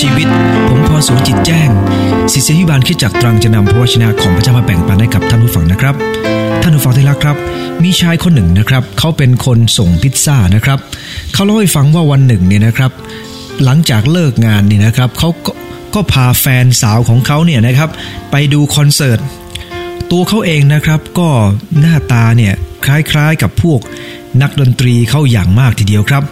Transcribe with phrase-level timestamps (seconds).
[0.00, 0.28] ชีวิต
[0.68, 1.68] ผมพอสูจิตแจ้ง
[2.32, 5.94] ศิษยวิบาลคิดจักตรังจะนำพระวชนะของพระเจ้ามาแบ่งปันให้กับท่านผู้ฟังนะครับ
[6.62, 7.36] ท่านผู้ฟังที่รักครับ
[7.82, 10.78] มีชายคนหนึ่งนะครับ เขาเป็นคนส่งพิซซ่านะครับ
[11.32, 12.90] เขาเล่าให้ฟังว่าวันหนึ่งเนี่ยนะครับ
[13.64, 15.52] หลังจากเลิกงานเนี่ยนะครับเขาก็
[15.94, 17.90] ก็พาแฟนสาวของเขาเนี่ยนะครับ
[18.30, 19.18] ไปดูคอนเสิร์ต
[20.10, 21.28] ตัวเขาเองนะครับก็
[21.80, 22.54] หน้าตาเนี่ย
[22.86, 23.80] คล้ายๆกับพวก
[24.42, 26.24] นักดนตรีเข้าอย่างมากทีเดียวครับ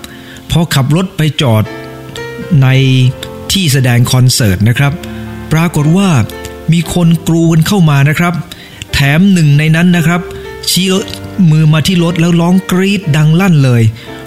[0.51, 1.65] พอขับรถไปจอด
[2.62, 2.69] ใน
[3.55, 4.93] ที่แสดงคอนเสิร์ตนะครับ
[5.53, 6.11] ปรากฏว่า
[6.73, 8.35] มีคนกรูนเข้ามานะครับ
[8.93, 10.21] แถมหนึ่งในนั้นนะครับ
[10.71, 10.87] ชี้
[11.51, 13.83] มือมาที่รถแล้วร้องกรีดดังลั่นเลย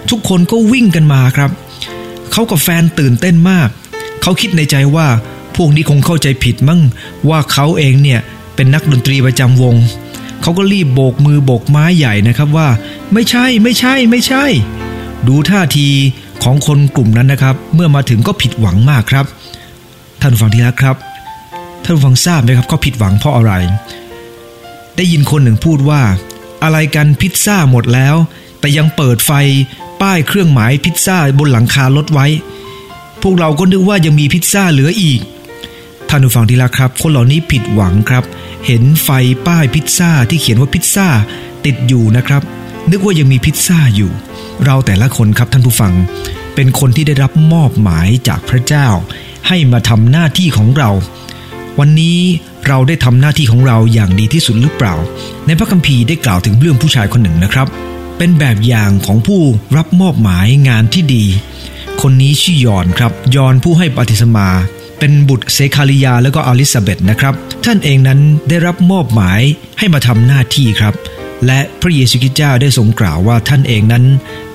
[0.10, 1.52] ทุกคนก็วิ่งกันมาครับ
[2.32, 3.70] เขากับแฟนตื่นเต้นมาก
[4.22, 5.08] เขาคิดในใจว่า
[5.56, 6.82] พวกนี้คงเข้าใจผิดมั้ง
[7.30, 8.20] ว่าเขาเองเนี่ย
[8.56, 9.76] เป็นนักดนตรีประจำวง
[10.42, 12.70] เขาก็รีบโบกมือโบกไม้ใหญ่นะครับว่า
[13.14, 14.46] ไม่ใช่ไม่ใช่ไม่ใช่
[15.28, 15.88] ดูท่าที
[16.44, 19.26] ของคนกลุ่มนั้นนะครับ เมื่อมาถึงก็ผิดหวังมากครับ
[20.22, 20.96] ท่านฟังที่รักครับ
[21.84, 23.54] ท่านฟังทราบไหมครับเขาผิดหวังเพราะอะไร
[24.96, 26.02] ได้ยินคนหนึ่งพูดว่า
[26.64, 28.16] อะไรกันพิซซ่าหมดแล้ว
[28.60, 29.32] แต่ยังเปิดไฟ
[30.02, 32.28] ป้ายเครื่องหมายพิซซ่าบนหลังคารถไว้
[33.22, 35.20] พวกเราก็นึกว่ายังมีพิซซ่าเหลืออีก
[36.10, 38.24] ท่านผู้ฟังที่รักครับ คนเหล่านี้ผิดหวังครับ
[38.66, 39.10] เห็นไฟ
[39.48, 41.08] ป้ายพิซซ่าที่เขียนว่าพิซซ่า
[41.66, 42.42] ติดอยู่นะครับ
[42.92, 44.12] นึกว่ายังมีพิซซ่าอยู่
[44.66, 45.94] เราแต่ละคนครับท่านผู้ฟัง
[46.56, 48.88] เป็นคนที่ได้รับมอบหมายจากพระเจ้า
[49.48, 50.90] ให้มาทำหน้าที่ของเรา
[51.80, 52.20] วันนี้
[52.68, 54.96] เราได้ทำหน้าที่ของเราอย่างดีที่สุดหรือเปล่า
[55.46, 57.68] ในพระคัมภีร์ได้กล่าวถึงเรื่องผู้ชายคนหนึ่งนะครับ
[58.18, 59.42] เป็นแบบอย่างของผู้
[59.78, 61.26] รับมอบหมายงานที่ดี
[62.02, 64.50] คนนี้ชื่อยอนครับ ยอนผู้ให้ปฏิสมา
[65.00, 67.34] เป็นบุตรเซคาริยาแล้วก็อลิซาเบธนะครับ
[67.66, 68.20] ท่านเองนั้น
[68.50, 69.42] ได้รับมอบหมาย
[69.78, 70.94] ให้มาทำหน้าที่ครับ
[71.46, 74.06] และพระเยซูคริสต์เจ้าได้ทรงกล่าวว่าท่านเองนั้น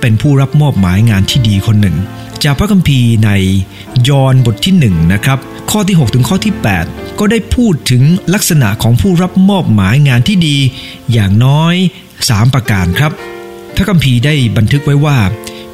[0.01, 1.97] เป็นผู้รับมอบหมายงานที่ดีคนหนึ่ง
[2.45, 3.31] จากพระคัมภีร์ใน
[4.09, 5.39] ยอห์นบทที่1นะครับ
[5.71, 6.55] ข้อที่ 6 ถึงข้อที่
[6.87, 8.03] 8 ก็ได้พูดถึง
[8.35, 10.57] ลักษณะของผู้รับมอบหมายงานที่ดี
[11.13, 11.75] อย่างน้อย
[12.15, 13.13] 3 ประการครับ
[13.77, 15.19] พระคัมภีร์ได้บันทึกไว้ว่า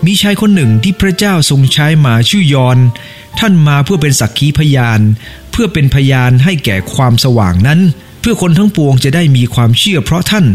[0.06, 2.78] มีชายคนหนึ่งที่พระเจ้าทรงใช้มาชื่อยอน
[3.38, 5.00] ท่านมาเพื่อเป็นสักขีพยาน
[5.50, 7.80] เพื่อเป็นพยานให้แก่ความสว่างนั้น
[8.20, 10.46] เพื่อคนทั้งปวงจะได้มีความเชื่อเพราะท่าน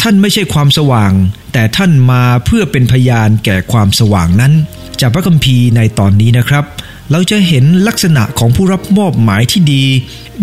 [0.00, 1.12] ท่านไม่ใช่ความสว่าง
[1.52, 4.52] แต่ท่านมาเพื่อเป็นพยานแก่ความสว่างนั้น
[5.00, 6.64] จากพระคัมภีร์ในตอนนี้นะครับ
[7.10, 9.84] เราจะเห็นลักษณะของผู้รับมอบหมายที่ดี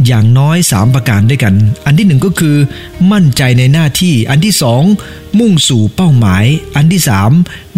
[0.05, 1.53] อย่างน้อย 3 ประการด้วยกัน
[1.85, 2.55] อันที่หนึ่งก็คือ
[3.11, 4.83] มั่นใจในหน้าที่ อันที่สอง
[5.39, 7.31] มุ่งสู่เป้าหมาย อันที่สาม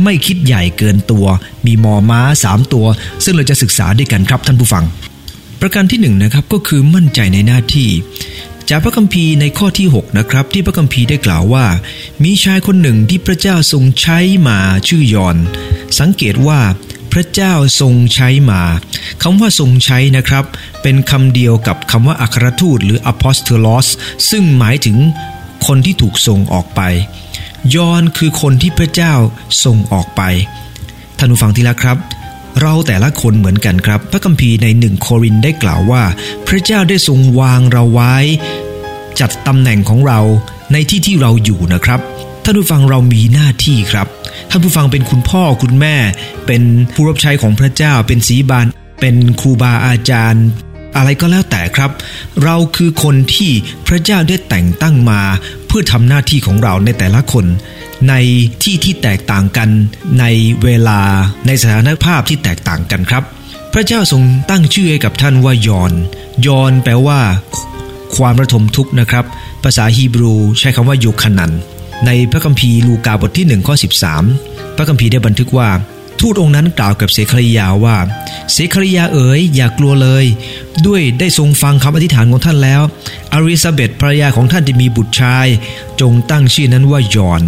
[0.04, 1.26] ไม่คิดใหญ่เกินตัว
[1.66, 2.86] มีมอม้าสามตัว
[3.24, 4.84] ซึ่งเราจะศึกษาด้วยกันครับท่านผู้ฟัง
[5.62, 7.90] ประการที่หนึ่งนะครับก็คือมั่นใจในหน้าที่
[8.70, 11.66] จากพระคัมภีร์ในข้อที่ 6 นะครับ ที่พระคัมภีร์ได้กล่าวว่า
[12.24, 15.38] มีชายคนหนึ่งที่พระเจ้าทรงใช้มาชื่อยอน
[16.00, 16.60] สังเกตว่า
[17.14, 18.62] พระเจ้าทรงใช้มา
[19.22, 20.46] คำว่าทรงใช้นะครับ
[20.82, 23.88] เป็นคำเดียวกับคำว่าอัครทูตหรือ apostolos
[24.30, 24.98] ซึ่งหมายถึง
[25.68, 26.82] คนที่ถูกส่งออกไป
[27.76, 29.14] ยอนคือคนที่พระเจ้า
[29.64, 30.22] ส่งออกไป
[31.18, 31.98] ท่านผู้ฟังที่รักครับ
[32.62, 36.04] เราแต่ละคนเหมือนกันครับ พระคัมภีร์ในหนึ่งโครินได้กล่าวว่า
[36.48, 38.16] พระเจ้าได้ทรงวางเราไว้
[39.20, 40.20] จัดตำแหน่งของเรา
[40.72, 42.00] ในที่ที่เราอยู่นะครับ
[42.44, 44.08] ท่านผู้ฟังเรามีหน้าที่ครับ
[44.50, 45.96] ท่านผู้ฟังเป็นคุณพ่อคุณแม่
[46.48, 46.64] เป็น
[46.94, 48.66] ผู้รับใช้ของพระเจ้า เป็นสีบาน
[49.02, 50.46] เป็นครูบาอาจารย์
[50.98, 51.92] อะไรก็แล้วแต่ครับ
[52.44, 53.52] เราคือคนที่
[53.88, 55.22] พระเจ้าได้แต่งตั้งมา
[55.68, 57.46] เพื่อทำหน้าที่ของเราในแต่ละคน
[58.10, 58.14] ใน
[58.64, 59.70] ที่ที่แตกต่างกัน
[60.20, 60.26] ใน
[60.64, 61.00] เวลา
[61.48, 63.24] ในสถานภาพที่แตกต่างกันครับ
[63.74, 65.92] พระเจ้าทรงตั้งชื่อให้กับท่านว่ายอน
[66.46, 67.20] ยอนแปลว่า
[68.16, 69.26] ความระทมทุกข์นะครับ
[69.64, 71.52] ภาษาฮีบรูใช้คำว่าโยคนัน
[72.06, 73.76] ในพระคัมภีร์ลูกาบทที่1ข้อ
[74.26, 75.70] 13 พระคัมภีร์ได้บันทึกว่า
[76.20, 77.98] ทูตองค์นั้นกล่าวกับเสคริยาว่า
[78.52, 80.26] เสคริยาเอ๋ยอย่ากลัวเลย
[80.86, 82.82] ด้วยได้ทรงฟังคำอธิษฐานของท่านแล้ว
[83.34, 85.48] อาริซาเบตภรรยาของท่านจะมีบุตรชาย
[86.02, 87.42] จงตั้งชื่อนั้นว่ายอน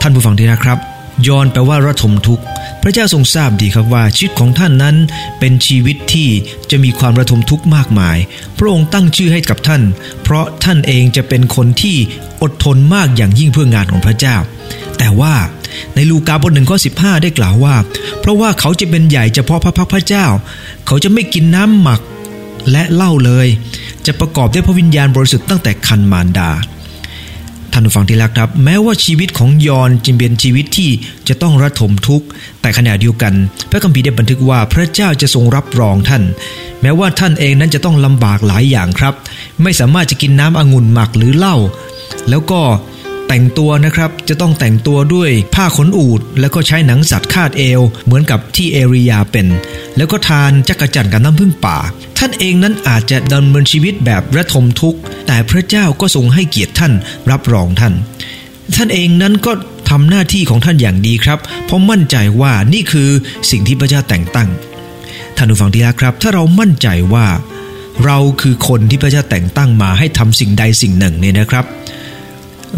[0.00, 0.78] ท่านผู้ฟังที่นะครับ
[1.26, 2.44] ยอนแปลว่าระทมทุกข์
[2.82, 4.96] พระเจ้าทรงทราบดีครับว่าชีวิตของท่านนั้น
[5.38, 6.28] เป็นชีวิตที่
[6.70, 8.18] จะมีความระทมทุกข์มากมาย
[8.58, 9.82] พระองค์ตั้งชื่อให้กับท่าน
[10.22, 11.96] เพราะท่านเองจะเป็นคนที่
[12.42, 14.36] อดทนมากอย่างยิ่งเพื่องานของพระเจ้า
[14.98, 15.34] แต่ว่า
[15.94, 16.90] ในลูกาบทหนึ่งข้อสิ
[17.22, 17.74] ได้กล่าวว่า
[18.20, 20.26] เพราะว่าเขาจะเป็นใหญ่เฉพาะพระพักพระเจ้า
[20.86, 22.00] เขาจะไม่กินน้ำหมัก
[22.70, 23.46] และเหล้าเลย
[24.06, 26.50] จะประกอบด้วยพระวิญญาณบริสุทธิ์ตั้งแต่คันมารดา
[27.72, 30.90] ท่านผู้ฟังที่รักครับ แม้ว่าชีวิตของยอนจึงเป็นชีวิตที่
[31.28, 32.26] จะต้องระทมทุกข์
[32.60, 33.32] แต่ขณะเดียวกัน
[33.70, 36.22] พระคัมภีร์ได้บันทึกว่าพระเจ้าจะทรงรับรองท่าน
[36.82, 39.14] แม้ว่าท่านเองนั้นจะต้องลำบากหลายอย่างครับ
[39.62, 41.56] ไม่สามารถจะกินน้ำองุ่นหมักหรือเหล้า
[42.28, 42.60] แล้วก็
[43.28, 49.46] แต่งตัวนะครับจะต้องแต่งตัวด้วยผ้าขนอูด แล้วก็ใช้หนังสัตว์คาดเอว เหมือนกับที่เอริยาเป็น
[49.96, 51.78] แล้วก็ทานจักรจั่นกับน้ำพึ่งป่า
[52.18, 56.92] ท่านเองนั้นอาจจะดำเนินชีวิตแบบระทมทุกข์ แต่พระเจ้าก็ทรงให้เกียรติท่าน
[57.30, 57.94] รับรองท่าน
[58.76, 59.52] ท่านเองนั้นก็
[59.90, 63.08] ทำหน้าที่ของท่านอย่างดีครับเพราะมั่นใจว่านี่คือ
[63.50, 64.48] สิ่งที่พระเจ้าแต่งตั้ง
[65.36, 67.26] ท่านผู้ฟังที่รักครับ ถ้าเรามั่นใจว่า
[68.04, 71.64] เราคือคนที่พระเจ้าแต่งตั้งมาให้ทำสิ่งใดสิ่งหนึ่งเนี่ยนะครับ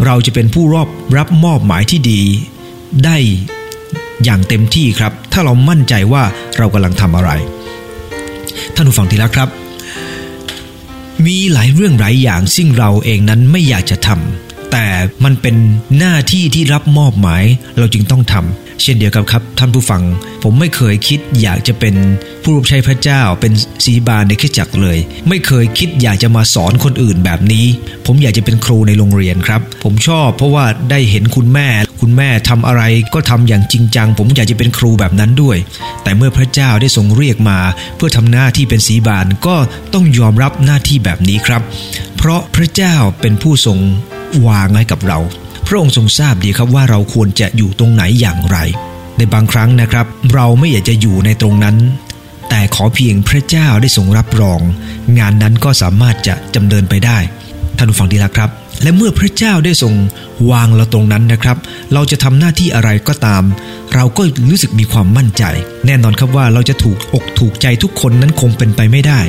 [0.05, 0.87] เราจะเป็นผู้รอบ
[1.17, 2.21] รับมอบหมายที่ดี
[3.05, 3.17] ได้
[4.23, 6.23] อย่างเต็มที่ครับ ถ้าเรามั่นใจว่า
[6.57, 7.31] เรากำลังทำอะไร
[8.75, 9.49] ท่านผู้ฟังที่รักครับ
[11.25, 14.85] มีหลายเรื่องหลายอย่างซึ่งเราเองนั้นไม่อยากจะทำแต่
[15.23, 15.55] มันเป็น
[15.97, 17.43] หน้าที่ที่รับมอบหมาย
[17.77, 20.01] เราจึงต้องทำ เช่นเดียวกับครับ ท่านผู้ฟัง
[20.43, 21.95] ผมไม่เคยคิดอยากจะเป็น
[22.43, 23.53] ผู้รับใช้พระเจ้า เป็น
[23.85, 24.97] สีบาลในคริสจักรเลย
[25.27, 27.65] ไม่เคยคิดอยากจะมาสอนคนอื่นแบบนี้
[28.05, 31.67] ผมอยากจะเป็นครูในโรงเรียนครับ ผมชอบเพราะว่าได้เห็นคุณแม่
[32.01, 32.83] คุณแม่ทำอะไร
[33.13, 35.57] ก็ทำอย่างจริงจัง ผมอยากจะเป็นครูแบบนั้นด้วย
[36.03, 37.59] แต่เมื่อพระเจ้าได้ทรงเรียกมา
[37.95, 39.55] เพื่อทำหน้าที่เป็นสีบาลก็
[39.93, 41.61] ต้องยอมรับหน้าที่แบบนี้ครับ
[42.17, 43.79] เพราะพระเจ้าเป็นผู้ทรง
[44.47, 45.19] วางให้กับเรา
[45.71, 48.57] พระองค์ทรงทราบดีครับว่าเราควรจะอยู่ตรงไหนอย่างไร
[49.17, 51.77] ในบางครั้งนะครับ เราไม่อยากจะอยู่ในตรงนั้น
[52.49, 54.59] แต่ขอเพียงพระเจ้าได้ทรงรับรอง
[55.19, 57.17] งานนั้นก็สามารถจะจำเนินไปได้
[57.77, 58.49] ท่านผู้ฟังดีละครับ
[58.81, 59.93] และเมื่อพระเจ้าได้ทรง
[60.51, 61.57] วางเราตรงนั้นนะครับ
[61.93, 63.43] เราจะทำหน้าที่อะไรก็ตาม
[63.93, 65.43] เราก็รู้สึกมีความมั่นใจ
[65.85, 69.19] แน่นอนครับว่าเราจะถูกอกถูกใจทุกคนนั้นคงเป็นไปไม่ได้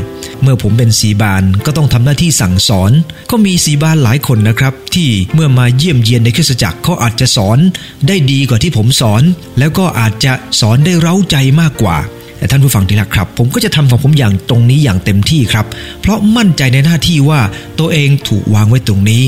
[0.43, 2.93] เมื่อผมเป็นสีบานก็ต้องทำหน้าที่สั่งสอน
[3.31, 7.59] ก็มีสีบานหลายคนนะครับ ที่เมื่อมาเยี่ยมเยียนในคริสตจักรเขาอาจจะสอน
[8.07, 9.23] ได้ดีกว่าที่ผมสอน
[9.59, 11.97] แล้วก็อาจจะสอนได้เร้าใจมากกว่า
[12.41, 15.67] แต่ท่านผู้ฟังที่รักครับ ผมก็จะทำของผมอย่างตรงนี้อย่างเต็มที่ครับ
[16.01, 17.41] เพราะมั่นใจในหน้าที่ว่า
[17.79, 19.23] ตัวเองถูกวางไว้ตรงนี้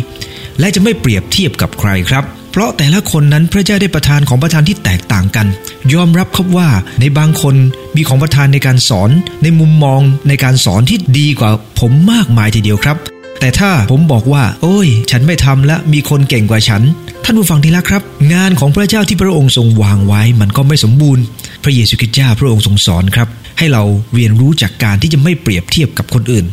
[0.60, 5.46] และจะไม่เปรียบเทียบกับใครครับ เพราะแต่ละคนนั้นพระเจ้าได้ประทานของประทานที่แตกต่างกัน
[5.94, 6.68] ยอมรับครับว่า
[7.00, 7.54] ในบางคน
[7.96, 9.10] มีของประทานในการสอน
[9.42, 11.50] ในมุมมองในการสอนที่ดีกว่า
[11.80, 12.96] ผมมากมายทีเดียวครับ
[13.40, 16.82] แต่ถ้าผมบอกว่า โอ้ย ฉันไม่ทำและมีคนเก่งกว่าฉัน
[17.24, 18.02] ท่านผู้ฟังที่รักครับ
[18.34, 21.22] งานของพระเจ้าที่พระองค์ทรงวางไว้มันก็ไม่สมบูรณ์
[21.64, 23.28] พระเยซูคริสต์เจ้าพระองค์ทรงสอนครับ
[23.58, 23.82] ให้เรา
[24.14, 26.46] เรียนรู้จากการที่จะไม่เปรียบเทียบกับคนอื่น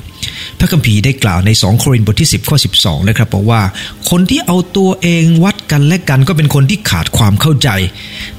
[0.59, 3.61] พระคัมภีร์ได้กล่าวใน 2 โครินธ์บทที่ 10 ข้อ 12 นะครับบอกว่า
[4.09, 7.69] คนที่เอาตัวเองวัดกันและกันก็เป็นคนที่ขาดความเข้าใจ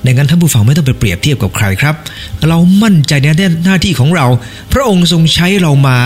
[0.06, 1.94] ดังนั้นท่านผู้ฟังไม่ต้องไปเปรียบเทียบกับใครครับ
[2.48, 3.26] เรามั่นใจใน
[3.64, 4.26] หน้าที่ของเรา
[4.72, 5.98] พระองค์ทรงใช้เรามา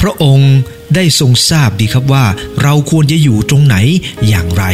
[0.00, 0.52] พระองค์
[0.94, 2.24] ได้ทรงทราบดีครับว่า
[2.62, 3.76] เราควรจะอยู่ตรงไหน
[4.28, 4.64] อย่างไร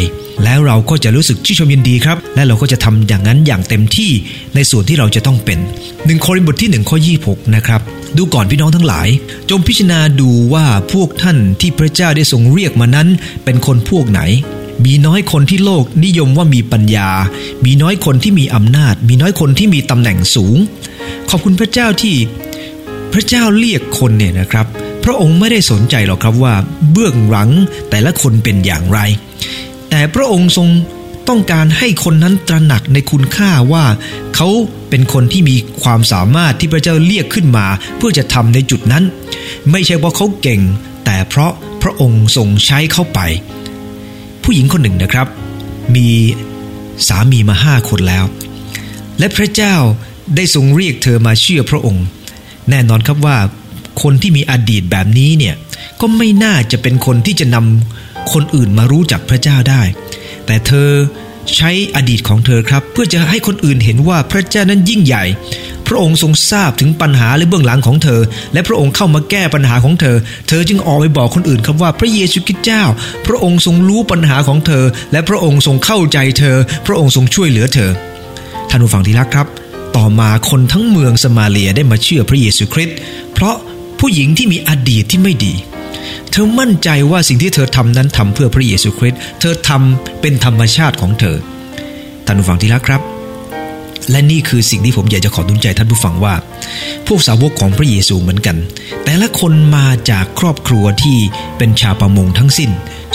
[0.45, 4.11] แล้วเราก็จะรู้สึกชื่นชมยินดีครับ และเราก็จะทำอย่างนั้นอย่างเต็มที่
[4.55, 5.59] ในส่วนที่เราจะต้องเป็น
[6.07, 7.81] หนึ่งโครินธ์บทที่1ข้อ26นะครับ
[8.17, 9.09] ดูก่อนพี่น้องทั้งหลาย
[9.51, 13.09] จงพิจารณาดูว่าพวกท่านที่พระเจ้าได้ทรงเรียกมานั้น
[13.45, 14.21] เป็นคนพวกไหน
[14.85, 17.11] มีน้อยคนที่โลกนิยมว่ามีปัญญา
[17.65, 20.57] มีน้อยคนที่มีอำนาจ มีน้อยคนที่มีตำแหน่งสูง
[21.31, 22.15] ขอบคุณพระเจ้าที่
[23.13, 24.67] พระเจ้าเรียกคนเนี่ยนะครับ
[25.09, 26.55] ระองค์ไม่ได้สนใจหรอกครับว่า
[26.93, 27.51] เบื้องหลัง
[27.91, 28.99] แต่ละคนเป็นอย่างไร
[29.91, 30.69] แต่พระองค์ทรง
[31.29, 33.85] ต้องการให้คนนั้นตระหนักในคุณค่าว่า
[34.35, 34.49] เขา
[34.89, 37.67] เป็นคนที่มีความสามารถที่พระเจ้าเรียกขึ้นมา
[37.97, 39.05] เพื่อจะทำในจุดนั้น
[39.71, 40.61] ไม่ใช่ว่าเขาเก่ง
[41.05, 41.53] แต่เพราะ
[41.83, 43.21] พระองค์ทรงใช้เข้าไป
[44.43, 45.27] ผู้หญิงคนหนึ่งนะครับ
[45.95, 46.09] มี
[47.09, 48.25] สามีมาห้าคนแล้ว
[49.19, 49.75] และพระเจ้า
[50.37, 52.05] ได้ทรงเรียกเธอมาเชื่อพระองค์
[52.71, 53.39] แน่นอนครับว่า
[54.03, 55.55] คนที่มีอดีตแบบนี้เนี่ย
[56.01, 59.83] ก็ไม่น่าจะเป็นคนที่จะนำคนอื่นมารู้จักพระเจ้าได้
[60.47, 60.91] แต่เธอ
[61.57, 65.25] ใช้อดีตของเธอครับ เพื่อจะให้คนอื่นเห็นว่าพระเจ้านั้นยิ่งใหญ่
[65.87, 68.21] พระองค์ทรงทราบถึงปัญหาและเบื้องหลังของเธอ
[68.53, 70.17] และพระองค์เข้ามาแก้ปัญหาของเธอ
[70.49, 72.85] เธอจึงออกไปบอกคนอื่นครับว่าพระเยซูคริสต์เจ้า
[73.27, 77.91] พระองค์ทรงรู้ปัญหาของเธอ และพระองค์ทรงเข้าใจเธอ พระองค์ทรงช่วยเหลือเธอ
[78.69, 79.47] ท่านผู้ฟังที่รักครับ
[79.97, 82.97] ต่อมาคนทั้งเมืองสมาเลียได้มาเชื่อพระเยซูคริสต์
[83.35, 83.57] เพราะ
[84.01, 85.55] ผู้หญิงที่มีอดีตที่ไม่ดี
[86.31, 91.37] เธอมั่นใจว่าสิ่งที่เธอทำนั้นทำเพื่อพระเยซูคริสต์เธอทำเป็นธรรมชาติของเธอ
[92.27, 93.03] ท่านผู้ฟังที่รักครับ
[94.11, 96.35] และนี่คือสิ่งที่ผมอยากจะขอดุลใจท่านผู้ฟังว่า
[97.07, 98.57] พวกสาวกของพระเยซูเหมือนกัน
[99.05, 101.19] แต่ละคนมาจากครอบครัวที่
[101.59, 102.71] เป็นชาวประมงทั้งสิ้น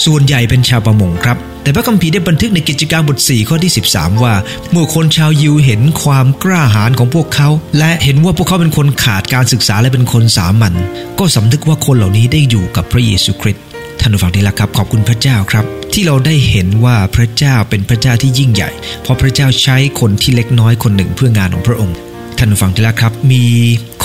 [0.06, 4.34] ส่วนใหญ่เป็นชาวประมงครับ แต่พระคัมภีร์ได้บันทึกในกิจการบท 4 ข้อที่ 13 ว่า
[4.72, 10.74] เมื่อคนชาวยิวเห็นความกล้าหาญของพวกเขา และเห็นว่าพวกเขาเป็นคนขาดการศึกษาและเป็นคนสามัญ
[11.20, 13.63] ก็สำนึกว่าคนเหล่านี้ได้อยู่กับพระเยซูคริสต์
[14.00, 18.70] ท่านผู้ฟังที่รักครับขอบคุณพระเจ้าครับ ที่เราได้เห็นว่าพระเจ้าเป็นพระเจ้าที่ยิ่งใหญ่
[19.01, 21.96] เพราะพระเจ้าใช้คนที่เล็กน้อยคนหนึ่งเพื่องานของพระองค์
[22.38, 23.43] ท่านผู้ฟังที่รักครับมี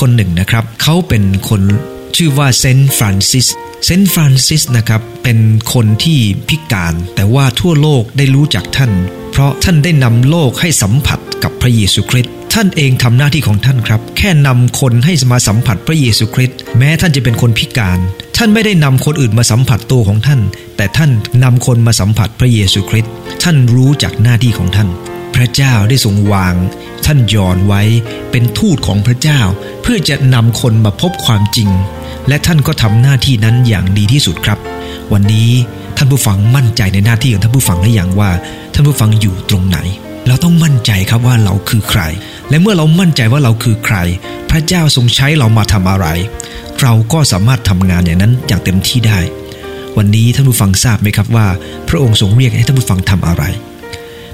[0.01, 1.63] คนหนึ่งนะครับ เขาเป็นคน
[2.17, 3.47] ชื่อว่าเซนต์ฟรานซิส
[3.85, 5.39] เซนต์ฟรานซิสนะครับ เป็น
[5.73, 8.93] คนที่พิการแต่ว่าทั่วโลกได้รู้จักท่าน
[9.33, 17.99] เพราะท่านได้นำโลกให้สัมผัสกับพระเยซูคริสต์ท่านเองทำหน้าที่ของท่านครับ แค่นำคนให้มาสัมผัสพระเยซูคริสต์แม้ท่านจะเป็นคนพิการ
[18.37, 20.41] ท่านไม่ได้นำคนอื่นมาสัมผัสตัวของท่าน
[20.77, 21.11] แต่ท่าน
[21.43, 23.13] นำคนมาสัมผัสพระเยซูคริสต์
[23.43, 24.89] ท่านรู้จักหน้าที่ของท่าน
[25.39, 26.55] พระเจ้าได้ทรงวาง
[27.07, 27.83] ท่านยอนไว้
[28.31, 29.41] เป็นทูตของพระเจ้า
[29.83, 31.71] เพื่อจะนำคนมาพบความจริง
[32.29, 34.59] และท่านก็ทำหน้าที่นั้นอย่างดีที่สุดครับ
[35.13, 35.51] วันนี้
[35.97, 38.31] ท่านผู้ฟังมั่นใจในหน้าที่ของท่านผู้ฟังได้อย่างว่า
[38.75, 39.79] ท่านผู้ฟังอยู่ตรงไหน
[40.27, 42.03] เราต้องมั่นใจครับว่าเราคือใคร
[42.51, 43.97] และเมื่อเรามั่นใจว่าเราคือใคร
[44.51, 46.07] พระเจ้าทรงใช้เรามาทำอะไร
[46.83, 49.19] เราก็สามารถทำงานอย่างนั้นอย่างเต็มที่ได้
[49.97, 51.47] วันนี้ท่านผู้ฟังทราบไหมครับว่า
[51.89, 53.45] พระองค์ทรงเรียกให้ท่านผู้ฟังทำอะไร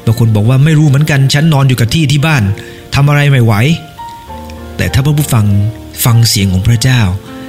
[0.05, 2.43] บางคนบอกว่าไม่รู้เหมือนกัน ฉันนอนอยู่กับที่ที่บ้าน
[2.95, 3.55] ทำอะไรไม่ไหว
[4.77, 5.47] แต่ถ้าพระผู้ฟัง
[6.05, 7.01] ฟังเสียงของพระเจ้า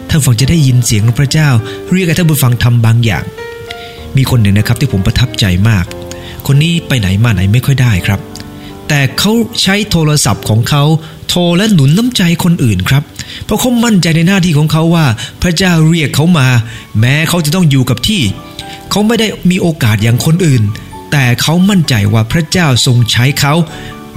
[0.10, 1.50] ท่านฟังจะได้ยินเสียงของพระเจ้า
[1.92, 3.24] เรียกให้ท่านผู้ฟังทำบางอย่าง
[4.18, 5.86] มีคนหนึ่งนะครับที่ผมประทับใจมาก
[6.48, 8.20] คนนี้ไปไหนมาไหนไม่ค่อยได้ครับ
[8.88, 9.32] แต่เขา
[9.62, 10.84] ใช้โทรศัพท์ของเขา
[11.30, 13.04] โทรและหนุนน้ำใจคนอื่นครับ
[13.46, 15.06] เพราะเขามั่นใจในหน้าที่ของเขาว่า
[15.42, 16.48] พระเจ้าเรียกเขามา
[17.00, 18.22] แม้เขาจะต้องอยู่กับที่
[18.92, 20.64] เขาไม่ได้มีโอกาสอย่างคนอื่น
[21.12, 23.54] แต่เขามั่นใจว่าพระเจ้าทรงใช้เขา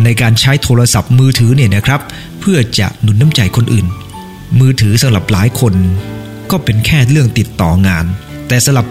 [0.05, 2.01] ในการใช้โทรศัพท์มือถือเนี่ยนะครับ
[2.41, 3.87] เพื่อจะหนุนน้ำใจคนอื่น
[4.61, 5.75] มือถือสำหรับหลายคน
[6.51, 8.05] ก็เป็นแค่เรื่องติดต่องาน
[8.49, 8.87] แต่สำหรับ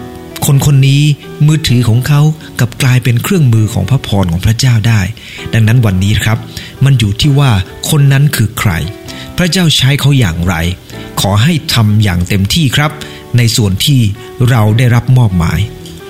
[0.46, 1.02] คนคนนี้
[1.46, 2.20] มือถือของเขา
[2.60, 5.00] กับกลายเป็นเครื่องมือของพระพรของพระเจ้าได้
[5.52, 6.38] ดังนั้นวันนี้ครับ
[6.84, 7.50] มันอยู่ที่ว่า
[7.90, 8.72] คนนั้นคือใคร
[9.36, 10.54] พระเจ้าใช้เขาอย่างไร
[11.20, 12.90] ขอให้ทำอย่างเต็มที่ครับ
[13.36, 14.00] ในส่วนที่
[14.50, 15.58] เราได้รับมอบหมาย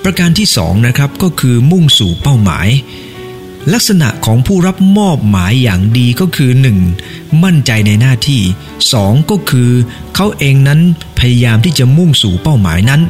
[0.03, 2.67] ประการที่สองนะครับก็คือมุ่งสู่เป้าหมาย
[3.73, 6.51] ลักษณะของผู้รับมอบหมายอย่างดีก็คือ
[6.95, 7.43] 1.
[7.43, 8.41] มั่นใจในหน้าที่
[8.85, 9.29] 2.
[9.31, 9.71] ก็คือ
[10.15, 10.79] เขาเองนั้น
[11.19, 13.01] พยายามที่จะมุ่งสู่เป้าหมายนั้น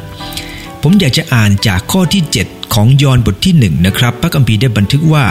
[0.82, 5.26] ผมอยากจะอ่านจากข้อที่ 7 ของยอห์นบทที่1นะครับพระคัมภีได้บันทึกว่า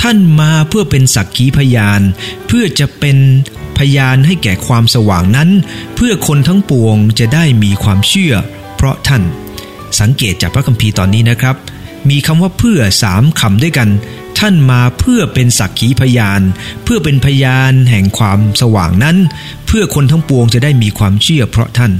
[0.00, 2.00] ท่านมาเพื่อเป็นสักขีพยาน
[2.46, 3.16] เพื่อจะเป็น
[3.78, 5.50] พยานให้แก่ความสว่างนั้น
[5.94, 8.34] เพื่อคนทั้งปวงจะได้มีความเชื่อ
[8.76, 9.22] เพราะท่าน
[10.00, 11.56] สังเกตจากพระคัมภีร์ตอนนี้นะครับ
[12.10, 13.88] มีคำว่าเพื่อสามคำด้วยกัน
[14.38, 16.40] ท่านมาเพื่อเป็นสักขีพยาน
[16.84, 19.16] เพื่อเป็นพยานแห่งความสว่างนั้น
[19.66, 21.92] เพื่อคนทั้งปวงจะได้มีความเชื่อเพราะท่าน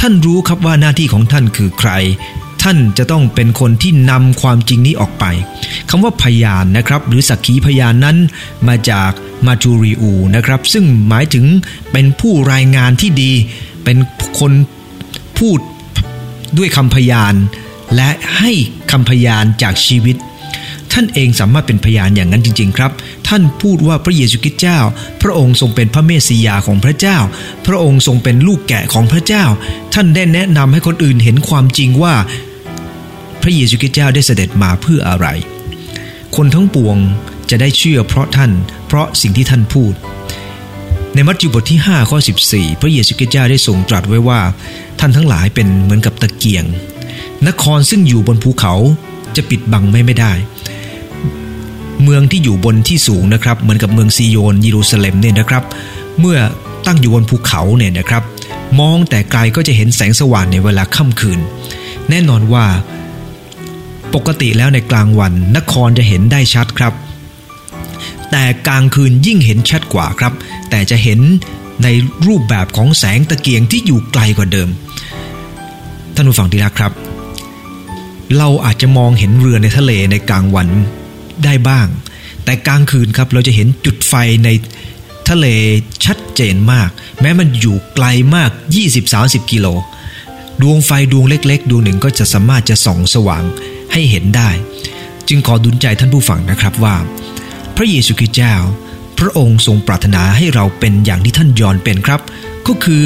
[0.00, 1.90] ท่านรู้ครับว่าหน้าที่ของท่านคือใคร
[2.62, 5.24] ท่านจะต้องเป็นคนที่นำความจริงนี้ออกไป
[5.90, 8.16] คำว่าพยานนะครับ หรือสักขีพยานนั้น
[8.68, 9.10] มาจาก
[9.46, 11.44] มาจูริอูนะครับ ซึ่งหมายถึง
[11.92, 13.32] เป็นผู้รายงานที่ดี
[13.84, 13.98] เป็น
[14.38, 14.52] คน
[15.38, 15.58] พูด
[16.58, 17.34] ด้วยคำพยาน
[17.96, 18.50] และให้
[18.90, 20.16] คำพยานจากชีวิต
[20.92, 22.92] ท่านเองสามารถเป็นพยานอย่างนั้นจริง ๆ ครับ
[23.28, 24.78] ท่านพูดว่าพระเยซูคริสต์เจ้า
[25.22, 27.18] พระองค์ทรงเป็นพระเมสสิยาของพระเจ้า
[27.66, 29.44] พระองค์ทรงเป็นลูกแกะของพระเจ้า
[29.94, 32.14] ท่านได้แนะนำให้คนอื่นเห็นความจริงว่า
[33.42, 35.26] พระเยซูคริสต์เจ้าได้เสด็จมาเพื่ออะไร
[36.36, 36.96] คนทั้งปวง
[37.50, 38.50] จะได้เชื่อเพราะท่าน
[38.86, 39.92] เพราะสิ่งที่ท่านพูด
[41.14, 44.40] ในมัทธิวบทที่5ข้อ14 พระเยซูคริสต์เจ้าได้ทรงตรัสไว้ว่า
[45.00, 46.64] ท่านทั้งหลายเป็นเหมือนกับตะเกียง
[47.48, 48.74] นครซึ่งอยู่บนภูเขา
[49.36, 50.32] จะปิดบังไม่ไม่ได้
[52.02, 55.64] เมืองที่อยู่บนที่สูงนะครับ เหมือนกับเมืองซีโยนเยรูซาเล็มเนี่ยนะครับ
[56.20, 56.38] เมื่อ
[56.86, 58.22] ตั้งอยู่บนภูเขาเนี่ยนะครับ
[58.80, 61.40] มองแต่ไกลก็จะเห็นแสงสว่างในเวลาค่ำคืน
[62.10, 62.66] แน่นอนว่า
[64.14, 66.92] ปกติแล้วในกลางวัน นครจะเห็นได้ชัดครับ
[68.32, 70.32] แต่กลางคืนยิ่งเห็นชัดกว่าครับ
[70.70, 71.20] แต่จะเห็น
[71.82, 71.88] ใน
[72.26, 74.68] รูปแบบของแสงตะเกียงที่อยู่ไกลกว่าเดิม
[76.14, 76.92] ท่านผู้ฟังที่รักครับ
[78.38, 80.68] เราอาจจะมองเห็นเรือในทะเลในกลางวัน
[81.44, 81.86] ได้บ้าง
[82.44, 84.48] แต่กลางคืนครับเราจะเห็นจุดไฟใน
[85.28, 85.46] ทะเล
[86.04, 88.50] ชัดเจนมาก แม้มันอยู่ไกลมาก
[89.00, 89.66] 20-30 กิโล
[90.62, 93.44] ดวงไฟดวงเล็ก ๆ ดวงหนึ่งก็จะสามารถจะส่องสว่าง
[93.92, 94.50] ให้เห็นได้
[95.28, 96.94] จึงขอดุลใจท่านผู้ฟังนะครับว่า
[97.76, 98.54] พระเยซูคริสต์เจ้า
[99.18, 102.20] พระองค์ทรงปรารถนาให้เราเป็นอย่างที่ท่านยอนเป็นครับ
[102.66, 103.04] ก็คือ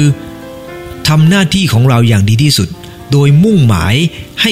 [1.07, 2.69] ทำหน้าที่ของเราอย่างดีที่สุด
[3.11, 3.95] โดยมุ่งหมาย
[4.41, 4.51] ให้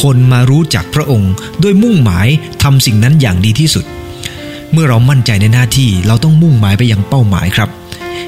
[0.00, 2.28] คนมารู้จักพระองค์ โดยมุ่งหมาย
[2.62, 3.84] ทำสิ่งนั้นอย่างดีที่สุด
[4.72, 7.68] เมื่อเรามั่นใจในหน้าที่เราต้องมุ่งหมายไปยังเป้าหมายครับ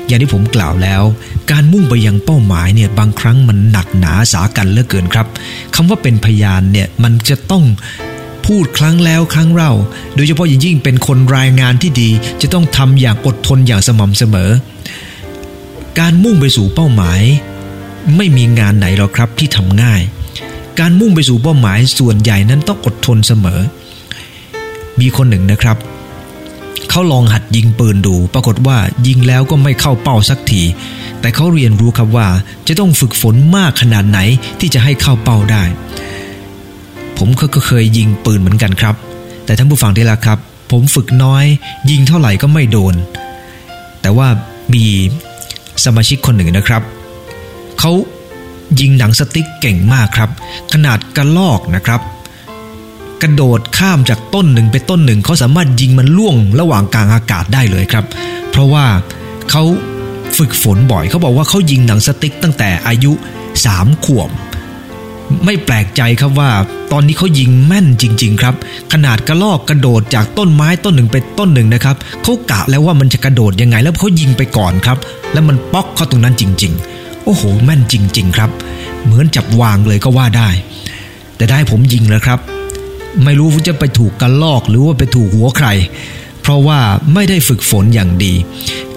[0.07, 1.03] อย่างที่ผมกล่าวแล้ว
[1.51, 5.27] การมุ่งไปยังเป้าหมายเนี่ยบางครั้งมันหนักหนาสากันเหลือเกินครับ
[5.75, 7.65] คำว่าเป็นพยานเนี่ยมันจะต้อง
[8.47, 9.73] พูดครั้งแล้วครั้งเล่า
[10.15, 12.11] โดยเฉพาะอย่างยิ่งเป็นคนรายงานที่ดี
[12.43, 14.51] จะต้องทำอย่างอดทนอย่างสม่ำเสมอ
[15.99, 17.21] การมุ่งไปสู่เป้าหมาย
[18.17, 20.01] ไม่มีงานไหนหรอกครับที่ทำง่าย
[20.81, 23.61] การมุ่งไปสู่เป้าหมายส่วนใหญ่นั้นต้องอดทนเสมอ
[25.01, 25.77] มีคนหนึ่งนะครับ
[26.91, 30.63] เขาลองหัดยิงปืนดู ปรากฏว่ายิงแล้วก็ไม่เข้าเป้าสักที
[31.21, 32.29] แต่เขาเรียนรู้ครับว่า
[32.69, 34.19] จะต้องฝึกฝนมากขนาดไหน
[34.61, 35.63] ที่จะให้เข้าเป้าได้
[37.23, 38.95] ผมก็เคยยิงปืนเหมือนกันครับ
[39.45, 40.39] แต่ท่านผู้ฟังที่รักครับ
[40.71, 41.45] ผมฝึกน้อย
[41.91, 42.95] ยิงเท่าไหร่ก็ไม่โดน
[44.01, 44.29] แต่ว่า
[44.75, 44.85] มี
[45.85, 46.83] สมาชิกคนหนึ่งนะครับ
[47.81, 47.93] เขา
[48.81, 50.31] ยิงหนังสติ๊กเก่งมากครับ
[50.73, 52.01] ขนาดกระลอกนะครับ
[53.23, 58.05] กระโดดข้ามจากต้นหนึ่งไปต้นหนึ่งเขาสามารถยิงมันล่วงระหว่างกลางอากาศได้เลยครับ
[58.51, 58.87] เพราะว่า
[59.51, 59.63] เขา
[60.39, 63.13] ฝึกฝนบ่อยเขาบอกว่าเขายิงหนังสติ๊กตั้งแต่อายุ
[63.65, 64.31] สามขวบ
[65.45, 66.51] ไม่แปลกใจครับว่า
[66.93, 68.55] ตอนนี้เขายิงแม่นจริง ๆ ครับ
[68.93, 74.99] ขนาดกระลอกกระโดดจากต้นไม้ต้นหนึ่งไปต้นหนึ่งนะครับเขากะแล้วว่ามันจะกระโดดยังไง แล้วเขายิงไปก่อนครับ
[75.33, 78.51] แล้วมันป๊อกเข้าตรงนั้นจริง ๆ โอ้โห แม่นจริง ๆ ครับ
[79.05, 80.49] เหมือนจับวางเลยก็ว่าได้
[81.37, 82.39] แต่ได้ผมยิงแล้วครับ
[83.25, 85.69] ไม่รู้จะไปถูกกระลอกหรือว่าไปถูกหัวใคร
[86.43, 86.79] เพราะว่า
[87.15, 88.35] ไม่ได้ฝึกฝนอย่างดี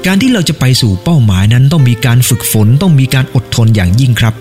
[0.05, 4.33] การที่เราจะไปสู่เป้าหมายนั้นต้องมีการฝึกฝนต้องมีการอดทนอย่างยิ่งครับ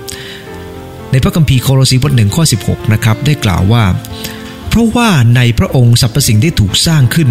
[1.12, 3.85] ในพระคัมภีร์โคโลสีบทหนึ่งข้อ 16 นะครับ ได้กล่าวว่า
[4.69, 7.31] เพราะว่าในพระองค์สรรพสิ่งได้ถูกสร้างขึ้น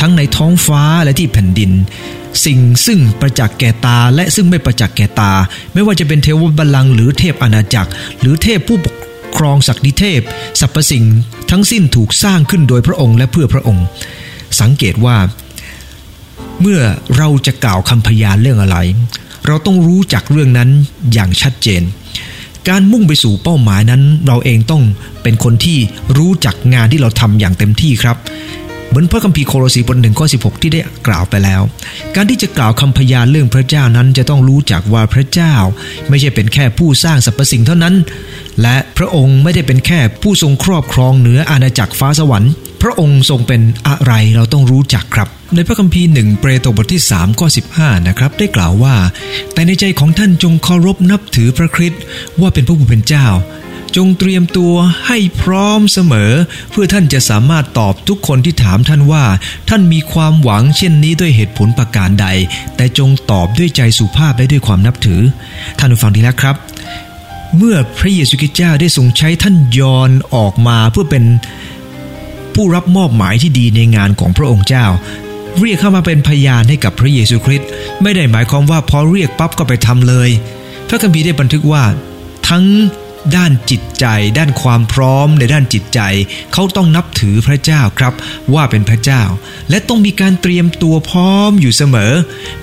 [0.00, 1.70] ทั้งในท้องฟ้าและที่แผ่นดิน
[2.44, 5.32] สิ่งซึ่งประจักษ์แก่ตาและซึ่งไม่ประจักษ์แก่ตา
[5.74, 8.94] ไม่ว่าจะเป็นเทวบัลลังก์หรือเทพอาณาจักร หรือเทพผู้ปก
[9.36, 10.20] ครองศักดิเทพ
[10.60, 11.04] สรรพสิ่ง
[11.50, 13.84] ทั้งสิ้นถูกสร้างขึ้นโดยพระองค์และเพื่อพระองค์
[14.60, 15.16] สังเกตว่า
[16.60, 16.80] เมื่อ
[17.16, 18.78] เราจะกล่าวคำพยานเรื่องอะไร
[19.46, 20.70] เราต้องรู้จักเรื่องนั้น
[21.12, 21.82] อย่างชัดเจน
[22.68, 24.82] การมุ่งไปสู่เป้าหมายนั้น เราเองต้อง
[25.22, 25.78] เป็นคนที่
[26.16, 28.16] รู้จักงานที่เราทำอย่างเต็มที่ครับ
[28.92, 31.62] เหมือนพระคัมภีร์โคโลสีบทหนึ่งข้อ16ที่ได้กล่าวไปแล้ว
[32.14, 35.54] การที่จะกล่าวคำพยานเรื่องพระเจ้านั้นจะต้องรู้จักว่าพระเจ้า
[36.08, 37.94] ไม่ใช่เป็นแค่ผู้สร้างสรรพสิ่งเท่านั้น
[38.62, 48.94] และพระองค์ไม่ได้เป็นแค่ผู้ทรงครอบครองเหนืออาณาจักรฟ้าสวรรค์ พระองค์ทรงเป็นอะไรเราต้องรู้จักครับ ในพระคัมภีร์หนึ่งเปโตรบทที่3ข้อ15นะครับได้กล่าวว่า
[49.52, 52.02] แต่ในใจของท่านจงเคารพนับถือพระคริสต์
[52.40, 53.26] ว่าเป็นพระผู้เป็นเจ้า
[53.96, 54.74] จงเตรียมตัว
[55.06, 56.32] ให้พร้อมเสมอ
[56.70, 59.24] เพื่อท่านจะสามารถตอบทุกคนที่ถามท่านว่า
[59.68, 62.26] ท่านมีความหวังเช่นนี้ด้วยเหตุผลประการใด
[62.76, 65.20] แต่จงตอบด้วยใจสุภาพและด้วยความนับถือ
[65.78, 66.56] ท่านผู้ฟังดีแล้วครับ
[67.56, 71.24] เมื่อพระเยซูคริสต์เจ้าได้ทรงใช้ท่านยอนออกมาเพื่อเป็น
[72.54, 74.86] ผู้รับมอบหมายที่ดีในงานของพระองค์เจ้า
[75.60, 77.68] เรียกเข้ามาเป็นพยานให้กับพระเยซูคริสต์
[78.02, 80.30] ไม่ได้หมายความว่าพอเรียกปั๊บก็ไปทำเลย
[80.88, 81.84] พระคัมภีร์ได้บันทึกว่า
[82.48, 82.64] ทั้ง
[83.36, 84.06] ด้านจิตใจ
[84.38, 86.00] ด้านความพร้อมในด้านจิตใจ
[86.52, 88.14] เขาต้องนับถือพระเจ้าครับ
[88.54, 89.22] ว่าเป็นพระเจ้า
[89.70, 92.12] และต้องมีการเตรียมตัวพร้อมอยู่เสมอ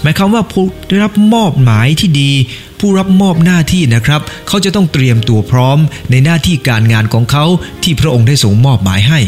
[0.02, 2.32] หมายความว่าผู้ได้รับมอบหมายที่ดี
[2.80, 5.78] ผู้รับมอบหน้าที่นะครับ เขาจะต้องเตรียมตัวพร้อม
[6.12, 7.46] ในหน้าที่การงานของเขา
[7.84, 9.20] ที่พระองค์ได้ทรงมอบหมายให้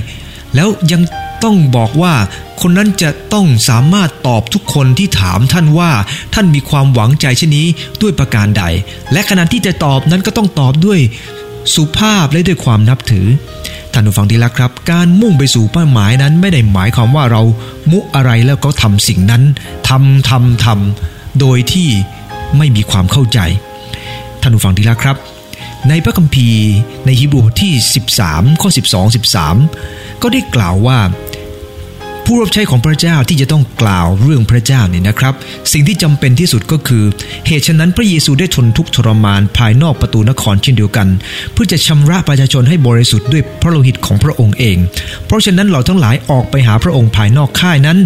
[0.56, 1.02] แล้วยัง
[1.44, 2.14] ต้องบอกว่า
[2.62, 5.92] คนนั้นจะต้องสามารถตอบทุกคนที่ถามท่านว่า
[6.34, 7.68] ท่านมีความหวังใจเช่นนี้
[8.02, 8.64] ด้วยประการใด
[9.12, 11.00] และขณะที่จะตอบนั้นก็ต้องตอบด้วย
[11.74, 13.28] สุภาพและด้วยความนับถือ
[13.94, 17.42] ท่านผู้ฟังที่รักครับ การมุ่งไปสู่เป้าหมายนั้นไม่ได้หมายความว่าเรา
[17.92, 19.44] มุอะไรแล้วก็ทำสิ่งนั้น
[19.90, 21.90] ทำทำทำโดยที่
[22.58, 23.40] ไม่มีความเข้าใจ
[24.42, 25.18] ท่านผู้ฟังที่รักครับ
[25.90, 26.66] ในพระคัมภีร์
[27.06, 27.74] ในฮีบรูทที่
[28.18, 29.16] 13 ข้อ 12
[29.66, 30.98] 13 ก็ได้กล่าวว่า
[32.34, 35.34] ผู้รับใช้ของพระเจ้าที่จะต้องกล่าวเรื่องพระเจ้าเนี่ยนะครับ
[35.72, 37.04] สิ่งที่จำเป็นที่สุดก็คือ
[37.48, 41.08] เหตุฉะนั้นพระเยซูได้ทนทุกข์ทรมานภายนอกประตูนครเช่นเดียวกัน
[41.54, 44.78] เพื่อจะชำระประชาชนให้บริสุทธิ์ด้วยพระโลหิตของพระองค์เอง
[45.26, 47.98] เพราะฉะนั้นเราทั้งหลายออกไปหาพระองค์ภายนอกค่ายนั้น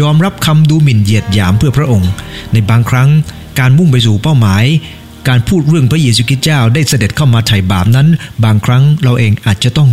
[0.00, 2.10] ยอมรับคำดูหมิ่นเหยียดหยามเพื่อพระองค์
[2.52, 3.08] ในบางครั้ง
[3.58, 4.64] การมุ่งไปสู่เป้าหมาย
[5.28, 8.08] การพูดเรื่องพระเยซูคริสต์เจ้าได้เสด็จเข้ามาไถ่บาปนั้น
[8.44, 9.90] บางครั้งเราเองอาจจะต้อง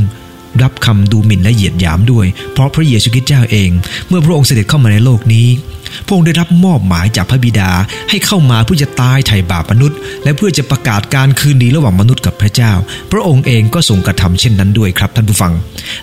[0.62, 3.70] รับคำดูหมิ่นและเหยียดหยามด้วย เพราะพระเยซูคริสต์เจ้าเอง
[4.08, 5.48] เมื่อพระองค์เสด็จเข้ามาในโลกนี้
[6.06, 7.72] พระองค์ได้รับมอบหมายจากพระบิดา
[8.10, 12.72] ให้เข้ามาเพื่อจะตายไถ่บาปมนุษย์ และเพื่อจะประกาศการคืนดีระหว่างมนุษย์กับพระเจ้า
[13.12, 15.54] พระองค์เองก็ทรงกระทำเช่นนั้นด้วยครับท่านผู้ฟัง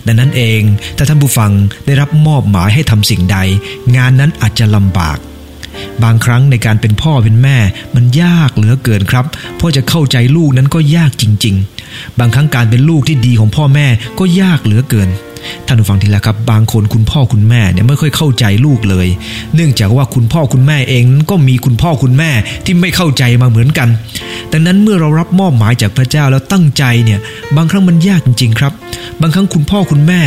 [0.05, 0.61] ดังนั้นเอง
[0.97, 1.51] ถ้าท่านผู้ฟัง
[1.85, 3.37] ได้รับมอบหมายให้ทำสิ่งใด
[3.97, 5.17] งานนั้นอาจจะลำบาก
[6.03, 7.57] บางครั้งในการเป็นพ่อเป็นแม่
[7.95, 9.25] มันยากเหลือเกินครับ
[9.57, 11.55] เพราะจะเข้าใจลูกนั้นก็ยากจริง
[11.87, 13.87] ๆ บางครั้งการเป็นลูกที่ดีของพ่อแม่
[14.19, 15.09] ก็ยากเหลือเกิน
[15.67, 19.07] ท่านผู้ฟังทีละครับ บางคนคุณพ่อคุณแม่เนี่ยไม่ค่อยเข้าใจลูกเลย
[19.55, 22.31] เนื่องจากว่าคุณพ่อคุณแม่เองก็มีคุณพ่อคุณแม่
[22.65, 23.89] ที่ไม่เข้าใจมาเหมือนกัน
[24.51, 27.19] ดังนั้นเมื่อเรารับมอบหมายจากพระเจ้าแล้วตั้งใจเนี่ย
[27.55, 28.73] บางครั้งมันยากจริง ๆ ครับ
[29.21, 30.21] บางครั้งคุณพ่อคุณแม่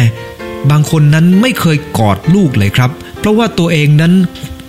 [0.71, 4.13] บางคนนั้นไม่เคยกอดลูกเลยครับ เพราะว่าตัวเองนั้น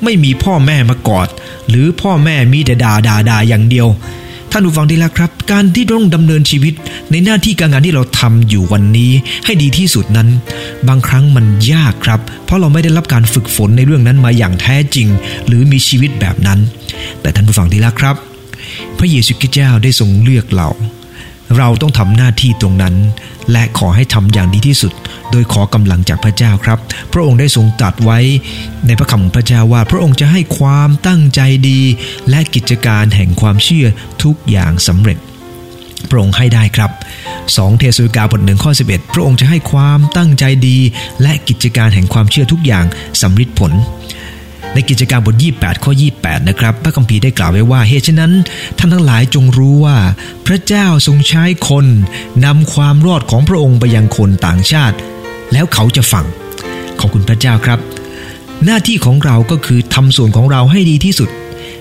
[0.04, 1.28] ไม่มีพ่อแม่มากอด
[1.70, 3.88] หรือพ่อแม่มีแต่ด่าด่าด่าอย่างเดียว
[4.52, 6.74] ท่านผู้ฟังที่รักครับ การที่ต้องดำเนินชีวิต
[7.12, 9.12] ในหน้าที่การงานที่เราทำอยู่วันนี้
[9.46, 10.30] ให้ดีที่สุดนั้น
[10.88, 15.08] บางครั้งมันยากครับ เพราะเราไม่ได้รับการฝึกฝนในเรื่องนั้นมาอย่างแท้จริง
[15.48, 16.60] หรือมีชีวิตแบบนั้น
[17.22, 18.16] แต่ท่านผู้ฟังที่รักครับ
[18.98, 20.70] พระเยซูคริสต์เจ้าได้ทรงเลือกเรา
[21.58, 22.96] เราต้องทำหน้าที่ตรงนั้น
[23.52, 24.94] และขอให้ทำอย่างดีที่สุด
[25.32, 26.80] โดยขอกำลังจากพระเจ้าครับ
[27.14, 28.20] พระองค์ได้ทรงตรัสไว้
[28.86, 31.82] ในพระคำของพระเจ้าว่า พระองค์จะให้ความตั้งใจดี
[32.30, 33.88] และกิจการแห่งความเชื่อ
[34.24, 35.18] ทุกอย่างสำเร็จ
[36.10, 36.92] พระองค์ให้ได้ครับ
[37.40, 40.78] 2 เทสโลกาบทหนึ่งข้อ11 พระองค์จะให้ความตั้งใจดี
[41.22, 42.86] และกิจการแห่งความเชื่อทุกอย่าง
[43.22, 43.72] สำเร็จผล
[44.74, 48.34] ในกิจการบท 28 ข้อ 28 นะครับพระคัมภีร์ได้กล่าวไว้ว่าเหตุฉะนั้น
[48.78, 49.98] ท่านทั้งหลายจงรู้ว่า
[50.46, 51.86] พระเจ้าทรงใช้คน
[52.46, 54.98] นำความรอดของพระองค์ไปยังคนต่างชาติ
[55.54, 56.26] แล้วเขาจะฟัง
[57.00, 57.80] ขอบคุณพระเจ้าครับ
[58.66, 61.30] หน้าที่ของเราก็คือทำส่วนของเราให้ดีที่สุด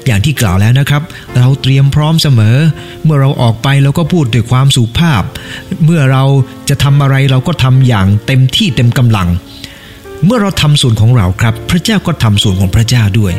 [0.06, 1.02] อย่างที่กล่าวแล้วนะครับ
[1.36, 2.56] เราเตรียมพร้อมเสมอ
[3.04, 5.22] เมื่อเราออกไปเราก็พูดด้วยความสุภาพ
[5.84, 6.24] เมื่อเรา
[6.68, 9.28] จะทำอะไรเราก็ทำอย่างเต็มที่เต็มกำลัง
[10.24, 13.32] เมื่อเราทำส่วนของเราครับ พระเจ้าก็ทำส่วนของพระเจ้าด้วย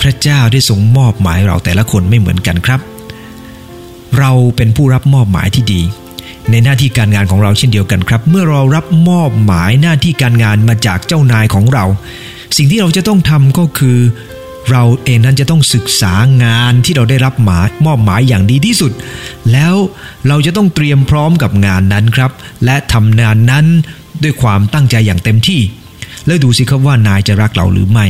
[0.00, 2.80] พระเจ้าได้ทรงมอบหมายเราแต่ละคนไม่เหมือนกันครับ
[4.18, 5.80] เราเป็นผู้รับมอบหมายที่ดี
[6.50, 11.84] ในหน้าที่การงานของเราเช่นเดียวกันครับ เมื่อเรารับมอบหมายหน้าที่การงานมาจากเจ้านายของเรา
[12.56, 13.98] สิ่งที่เราจะต้องทำก็คือ
[14.70, 18.92] เราเองนั้นจะต้องศึกษางานที่เราได้รับหมายมอบหมายอย่างดีที่สุด
[19.52, 19.74] แล้ว
[20.28, 22.30] เราจะต้องเตรียมพร้อมกับงานนั้นครับ
[22.64, 23.66] และทำงานนั้น
[24.22, 25.60] ด้วยความตั้งใจอย่างเต็มที่
[26.26, 28.06] แล้วดูสิครับว่านายจะรักเราหรือไม่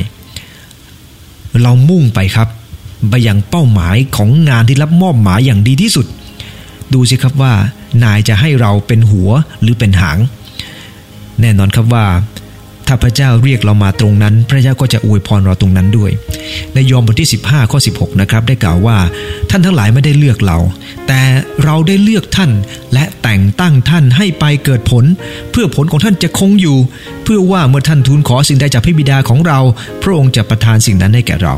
[1.62, 2.48] เรามุ่งไปครับ
[3.10, 6.06] ไปยังเป้าหมายของงานที่รับมอบหมายอย่างดีที่สุด
[6.94, 7.52] ดูสิครับว่า
[8.04, 9.30] นายจะให้เราเป็นหัว
[9.62, 10.18] หรือเป็นหาง
[11.40, 12.04] แน่นอนครับว่า
[12.92, 16.10] ถ้าพระเจ้าเรียกเรามาตรงนั้น พระเจ้าก็จะอวยพรเราตรงนั้นด้วย
[16.74, 18.96] ในยอห์นบทที่ 15ข้อ16นะครับได้กล่าวว่า
[19.50, 20.58] ท่านทั้งหลายไม่ได้เลือกเรา
[21.08, 21.20] แต่
[21.64, 22.50] เราได้เลือกท่าน
[22.92, 25.04] และแต่งตั้งท่านให้ไปเกิดผล
[25.50, 26.78] เพื่อผลของท่านจะคงอยู่
[27.24, 29.58] เพื่อว่าเมื่อท่านทูลขอสิ่งใดจากพระบิดาของเรา
[30.02, 31.54] พระองค์จะประทานสิ่งนั้นให้แก่เรา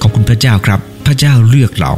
[0.00, 1.92] ขอบคุณพระเจ้าครับ พระเจ้าเลือกเรา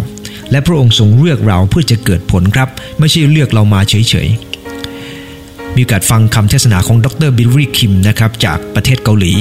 [0.51, 2.69] และพระองค์ทรงเลือกเราเพื่อจะเกิดผลครับ
[2.99, 4.56] ไม่ใช่เลือกเรามาเฉยๆ
[5.77, 9.33] มีโอกาสฟังคำเทศนาของดรบิลลี่คิมนะครับจากประเทศเกาหลี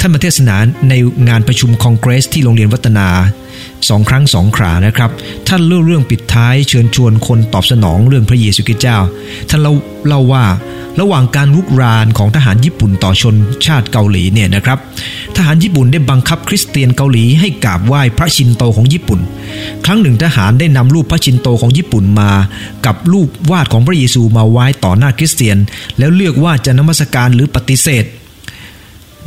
[0.00, 0.56] ท่านมาเทศนา
[0.88, 0.94] ใน
[1.28, 3.08] งานประชุมคองเกรส ที่โรงเรียนวัฒนา
[3.88, 5.10] สองครั้งสองครานะครับ
[5.48, 8.98] ท่านเล่าเรื่องปิดท้ายเชิญชวนคนตอบสนองเรื่องพระเยซูคริสต์เจ้า
[9.48, 9.72] ท่านเล่า
[10.08, 10.44] เล่าว่า
[11.00, 13.34] ระหว่างการลุกรานของทหารญี่ปุ่นต่อชน
[13.66, 14.78] ชาติเกาหลีเนี่ยนะครับ
[15.36, 19.20] ทหารญี่ปุ่นได้บังคับคริสเตียนเกาหลีให้กราบไหว้พระชินโตของญี่ปุ่น
[19.84, 22.30] ครั้งหนึ่งทหารได้นำรูปพระชินโตของญี่ปุ่นมา
[22.86, 25.56] กับรูปวาดของพระเยซูมาไว้ต่อหน้าคริสเตียน
[25.98, 28.04] แล้วเลือกว่าจะนมัสการหรือปฏิเสธ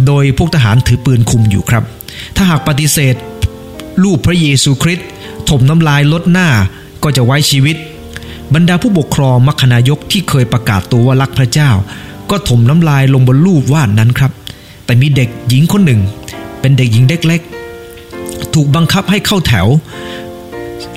[0.06, 1.84] โดยพวกทหารถือปืนคุมอยู่ครับ
[2.36, 3.16] ถ้าหากปฏิเสธ
[4.04, 5.08] รูปพระเยซูคริสต์
[5.50, 6.48] ถมน้ำลายลดหน้า
[7.04, 7.76] ก็จะไว้ชีวิต
[8.54, 11.70] บรรดาผู้ปกครองมัคคณายกที่เคยประกาศตัวว่ารักพระเจ้า
[12.32, 14.32] ก็ถมน้ำลายลงบนรูปวาดนั้นครับ
[14.90, 16.02] แต่มีเด็กหญิงคนหนึ่ง
[16.62, 19.68] เป็นเด็กหญิงเล็กๆ ถูกบังคับให้เข้าแถว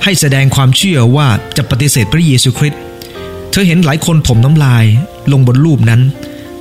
[0.02, 1.26] ให้แสดงความเชื่อว่า
[1.56, 2.80] จะปฏิเสธพระเยซูคริสต์
[3.50, 4.84] เธอเห็นหลายคนถมน้ำลาย
[5.32, 6.00] ลงบนรูปนั้น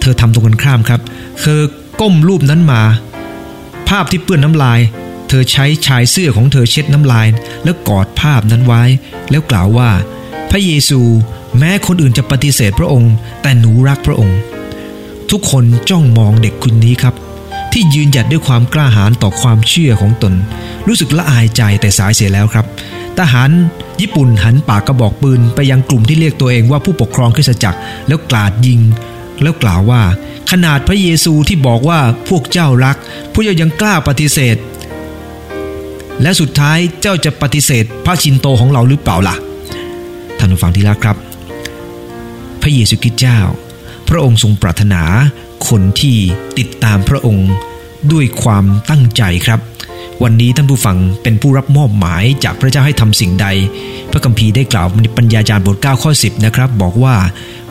[0.01, 1.01] เธอทำตรงกันข้ามครับ
[1.41, 1.59] เธอ
[2.01, 2.81] ก้มรูปนั้นมา
[3.89, 4.79] ภาพที่เปื้อนน้ำลาย
[5.27, 7.27] เธอใช้ชายเสื้อของเธอเช็ดน้ำลาย
[7.63, 8.83] แล้วกอดภาพนั้นไว้
[9.29, 9.89] แล้วกล่าวว่า
[10.49, 10.99] พระเยซู
[11.57, 14.39] แม้คนอื่นจะปฏิเสธพระองค์ แต่หนูรักพระองค์
[15.31, 17.15] ทุกคนจ้องมองเด็กคนนี้ครับ
[17.73, 20.33] ที่ยืนหยัดด้วยความกล้าหาญต่อความเชื่อของตน
[20.87, 22.65] รู้สึกละอายใจแต่สายเสียแล้วครับ
[23.19, 23.49] ทหาร
[24.01, 28.79] ญี่ปุ่นหันปากกระบอกปืนไปยังกลุ่มที่เรียกตัวเองว่าผู้ปกครองคริสตจักรแล้วกลาดยิง
[29.41, 30.01] แล้วกล่าวว่า
[30.51, 32.97] ขนาดพระเยซูที่บอกว่าพวกเจ้ารัก
[33.33, 34.57] พวกเจ้ายังกล้าปฏิเสธ
[36.21, 39.35] และสุดท้ายเจ้าจะปฏิเสธ พระชินโตของเราหรือเปล่าล่ะ
[40.37, 41.17] ท่านผู้ฟังที่รักครับ
[42.61, 43.39] พระเยซูคริสต์เจ้า
[44.09, 45.03] พระองค์ทรงปรารถนา
[45.69, 46.17] คนที่
[46.59, 47.49] ติดตามพระองค์
[48.11, 49.59] ด้วยความตั้งใจครับ
[50.23, 53.47] วันนี้ท่านผู้ฟังเป็นผู้รับมอบหมายจากพระเจ้าให้ทำสิ่งใด
[54.11, 57.15] พระคัมภีร์ได้กล่าวในปัญญาจารย์บท9ข้อ10นะครับ บอกว่า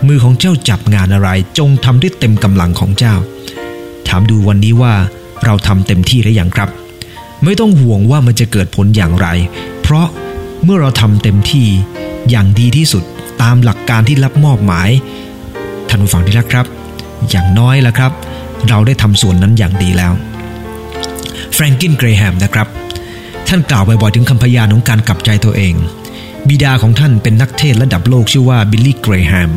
[0.06, 3.14] มือของเจ้าจับงานอะไร จงทำด้วยเต็มกำลังของเจ้า
[4.08, 4.94] ถามดูวันนี้ว่า
[5.44, 6.68] เราทำเต็มที่หรือยังครับ
[7.44, 9.26] ไม่ต้องห่วงว่ามันจะเกิดผลอย่างไร
[9.82, 10.06] เพราะ
[10.64, 11.66] เมื่อเราทำเต็มที่
[12.30, 13.04] อย่างดีที่สุด
[13.42, 14.88] ตามหลักการที่รับมอบหมาย
[15.88, 16.66] ท่านผู้ฟังที่รักครับ
[17.30, 18.12] อย่างน้อยแล้วครับ
[18.68, 20.12] เราได้ทำส่วนนั้นอย่างดีแล้ว
[21.54, 22.68] แฟรงคลินเกรแฮมนะครับ
[23.48, 25.74] ท่านกล่าวบ่อยๆถึงคำพยานของการกลับใจตัวเอง
[26.48, 29.50] บิดาของท่านเป็นนักเทศน์ระดับโลกชื่อว่าบิลลี่เกรแฮม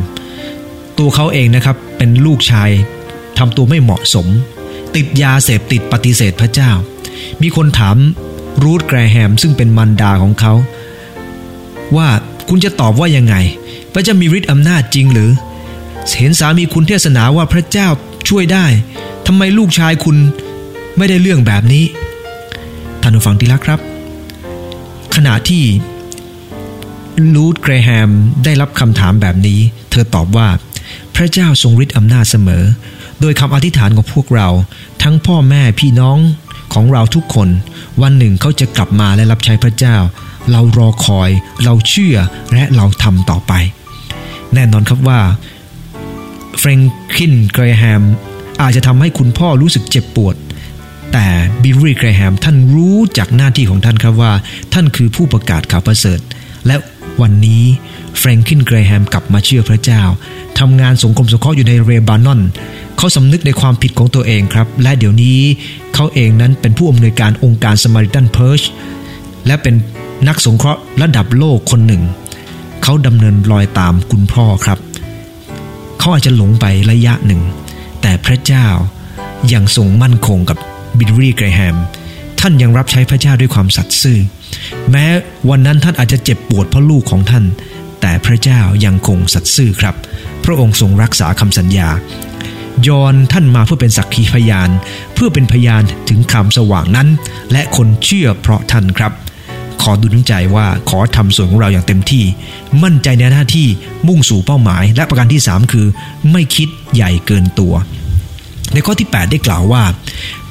[0.98, 2.70] ตัวเขาเองนะครับเป็นลูกชาย
[3.38, 4.26] ทำตัวไม่เหมาะสม
[4.96, 6.70] ติดยาเสพติดปฏิเสธพระเจ้า
[7.42, 7.96] มีคนถาม
[8.62, 10.52] รูธเกรแฮมซึ่งเป็นมารดาของเขา
[11.96, 12.08] ว่า
[12.48, 13.34] คุณจะตอบว่ายังไง
[13.92, 15.30] พระเจ้ามีฤทธิ์อำนาจจริงหรือ
[16.18, 17.88] เห็นสามีคุณเทศนาว่าพระเจ้า
[18.28, 18.66] ช่วยได้
[19.26, 20.16] ทำไมลูกชายคุณ
[20.96, 21.84] ไม่ได้เรื่องแบบนี้
[23.02, 23.80] ท่านผู้ฟังที่รักครับ
[25.14, 25.64] ขณะที่
[27.34, 28.10] ลูดเกรแฮม
[28.44, 30.48] ได้รับคำถามแบบนี้ เธอตอบว่า
[31.14, 32.64] พระเจ้าทรงฤทธิ์อำนาจเสมอ
[33.20, 34.48] โดยคำอธิษฐานของพวกเรา
[35.02, 36.18] ทั้งพ่อแม่พี่น้อง
[36.74, 37.48] ของเราทุกคน
[38.02, 39.96] วันหนึ่งเขาจะกลับมาและรับใช้พระเจ้า
[40.50, 41.30] เรารอคอย
[41.64, 42.16] เราเชื่อ
[42.54, 43.52] และเราทำต่อไป
[44.54, 45.20] แน่นอนครับว่า
[46.66, 46.82] แฟรง
[47.16, 48.02] คลินเกรแฮม
[48.62, 50.36] อาจจะทำให้คุณพ่อรู้สึกเจ็บปวด
[51.12, 51.26] แต่
[51.62, 54.32] บิลลี่เกรแฮมท่านรู้จักหน้าที่ของท่านครับว่า
[54.72, 56.20] ท่านคือผู้ประกาศข่าวประเสริฐ
[56.66, 56.76] และ
[57.20, 57.64] วันนี้
[58.18, 60.02] แฟรงคลินเกรแฮมกลับมาเชื่อพระเจ้า
[60.58, 62.40] ทำงานสังคมสงเคราะห์อยู่ในเลบานอน
[62.96, 65.40] เขาสำนึกในความผิดของตัวเองครับ และเดี๋ยวนี้
[65.94, 68.62] เขาเองนั้นเป็นผู้อำนวยการองค์การสมาริตันเพิร์ช
[69.46, 69.74] และเป็น
[70.28, 72.02] นักสงเคราะห์ระดับโลกคนหนึ่ง
[72.82, 74.78] เขาดำเนินรอยตามคุณพ่อครับ
[76.04, 77.42] เขาอาจจะหลงไประยะหนึ่ง
[78.02, 78.66] แต่พระเจ้า
[79.52, 80.58] ยังทรงมั่นคงกับ
[80.98, 81.76] บิลลี่เกรแฮม
[82.40, 84.18] ท่านยังรับใช้พระเจ้าด้วยความสัตย์ซื่อ
[84.90, 85.06] แม้
[85.50, 87.44] วันนั้นท่านอาจจะเจ็บปวดเพราะลูกของท่าน
[88.00, 89.94] แต่พระเจ้ายังคงสัตย์ซื่อครับ
[90.44, 91.88] พระองค์ทรงรักษาคำสัญญา
[92.88, 94.70] ยอนท่านมาเพื่อเป็นสักขีพยาน
[95.14, 97.08] เพื่อเป็นพยานถึงคำสว่างนั้น
[97.52, 99.12] และคนเชื่อเพราะท่านครับ
[99.84, 102.24] ขอดูน้ำใจว่าขอทำส่วนของเราอย่างเต็มที่
[102.82, 103.68] มั่นใจในหน้าที่
[104.06, 105.86] มุ่งสู่เป้าหมาย และประการที่ 3 คือ
[106.32, 107.74] ไม่คิดใหญ่เกินตัว
[108.72, 109.82] ในข้อที่ 8 ได้กล่าวว่า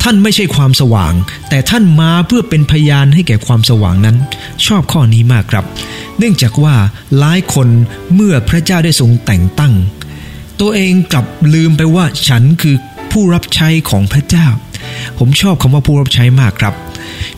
[0.01, 1.13] ท่านไม่ใช่ความสว่าง
[1.49, 4.17] แต่ท่านมาเพื่อเป็นพยานให้แก่ความสว่างนั้น
[4.65, 5.65] ชอบข้อนี้มากครับ
[6.17, 6.75] เนื่องจากว่า
[7.17, 7.67] หลายคน
[8.13, 9.73] เมื่อพระเจ้าได้ทรงแต่งตั้ง
[10.59, 12.75] ตัวเองกลับลืมไปว่าฉันคือ
[13.11, 14.47] ผู้รับใช้ของพระเจ้า
[15.19, 16.73] ผมชอบคำว่าผู้รับใช้มากครับ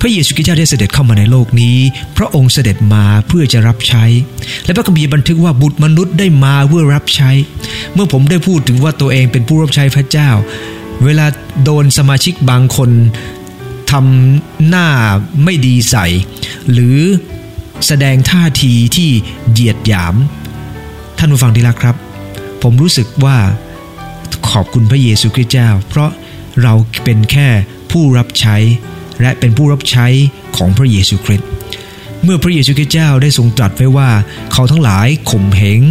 [0.02, 1.78] พระเยซูคริสต์เจ้าได้เสด็จเข้ามาในโลกนี้
[2.18, 4.04] พระองค์เสด็จมาเพื่อจะรับใช้
[4.66, 7.32] และพระคัมภีร์บันทึกว่าบุตรมนุษย์ได้มาเพื่อรับใช้
[7.94, 10.30] เมื่อผมได้พูดถึงว่าตัวเองเป็นผู้รับใช้พระเจ้า
[11.04, 11.26] เวลา
[11.64, 12.90] โดนสมาชิกบางคน
[13.92, 14.88] ทำหน้า
[15.44, 16.06] ไม่ดีใส่
[16.72, 17.00] หรือ
[17.88, 19.10] แสดงท่าทีที่
[19.52, 20.16] เหยียดหยาม
[21.18, 21.96] ท่านผู้ฟังที่รักครับ
[22.64, 23.38] ผมรู้สึกว่า
[24.50, 26.10] ขอบคุณพระเยซูคริสต์เจ้า เพราะ
[26.64, 27.48] เราเป็นแค่
[27.92, 28.58] ผู้รับใช้
[29.22, 30.08] และเป็นผู้รับใช้
[30.58, 31.48] ของพระเยซูคริสต์
[32.24, 34.10] เมื่อพระเยซูคริสต์เจ้าได้ทรงตรัสไว้ว่า
[34.54, 35.82] เขาทั้งหลายข่มเหง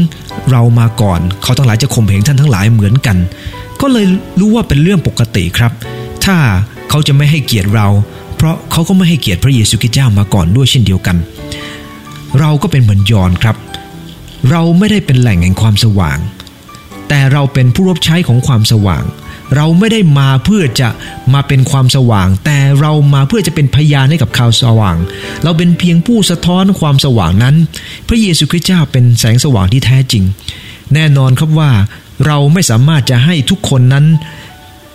[0.51, 3.17] เรามาก่อน เขาทั้งหลายจะข่มเหงท่านทั้งหลายเหมือนกัน
[3.81, 4.07] ก็เลย
[4.41, 5.73] รู้ว่าเป็นเรื่องปกติครับ
[6.25, 6.37] ถ้า
[6.91, 7.89] เขาจะไม่ให้เกียรติเรา
[8.37, 11.17] เพราะเขาก็ไม่ให้เกียรติพระเยซูคริสต์เจ้ามาก่อนด้วยเช่นเดียวกัน
[12.41, 13.57] เราก็เป็นเหมือนยอนครับ
[14.51, 16.19] เราไม่ได้เป็นแหล่งแห่งความสว่าง
[17.09, 19.05] แต่เราเป็นผู้รับใช้ของความสว่าง
[19.55, 20.89] เราไม่ได้มาเพื่อจะ
[21.35, 24.97] มาเป็นความสว่าง แต่เรามาเพื่อจะเป็นพยานให้กับข่าวสว่าง
[25.45, 27.55] เราเป็นเพียงผู้สะท้อนความสว่างนั้น
[28.09, 30.25] พระเยซูคริสต์เจ้าเป็นแสงสว่างที่แท้จริง
[30.95, 31.71] แน่นอนครับว่า
[32.27, 34.07] เราไม่สามารถจะให้ทุกคนนั้น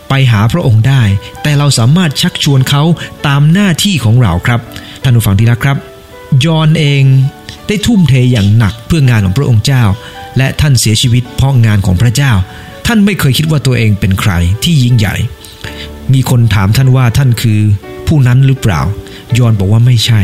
[0.10, 1.04] ไปหาพระองค์ได้
[1.44, 2.84] แต่เราสามารถชักชวนเขา
[3.28, 4.60] ตามหน้าที่ของเราครับ
[5.04, 5.78] ท่านผู้ฟังที่รักครับ
[6.46, 7.04] ยอนเอง
[7.68, 9.84] ได้ทุ่มเทอย่างหนักเพื่องานของพระองค์เจ้า
[10.38, 12.32] และท่านเสียชีวิตเพราะงานของพระเจ้า
[12.92, 14.32] ท่านไม่เคยคิดว่าตัวเองเป็นใคร
[14.64, 15.16] ที่ยิ่งใหญ่
[16.14, 17.60] มีคนถามท่านว่าท่านคือ
[18.08, 18.82] ผู้นั้นหรือเปล่า
[19.38, 20.22] ยอนบอกว่าไม่ใช่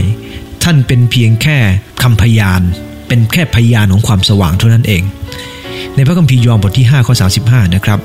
[0.64, 1.58] ท่านเป็นเพียงแค่
[2.04, 2.62] คำพยาน
[3.08, 5.04] เป็นแค่พยานของความสว่างเท่านั้นเอง
[5.96, 8.00] ในพระคัมภีร์ยอห์นบทที่5ข้อ35 นะครับ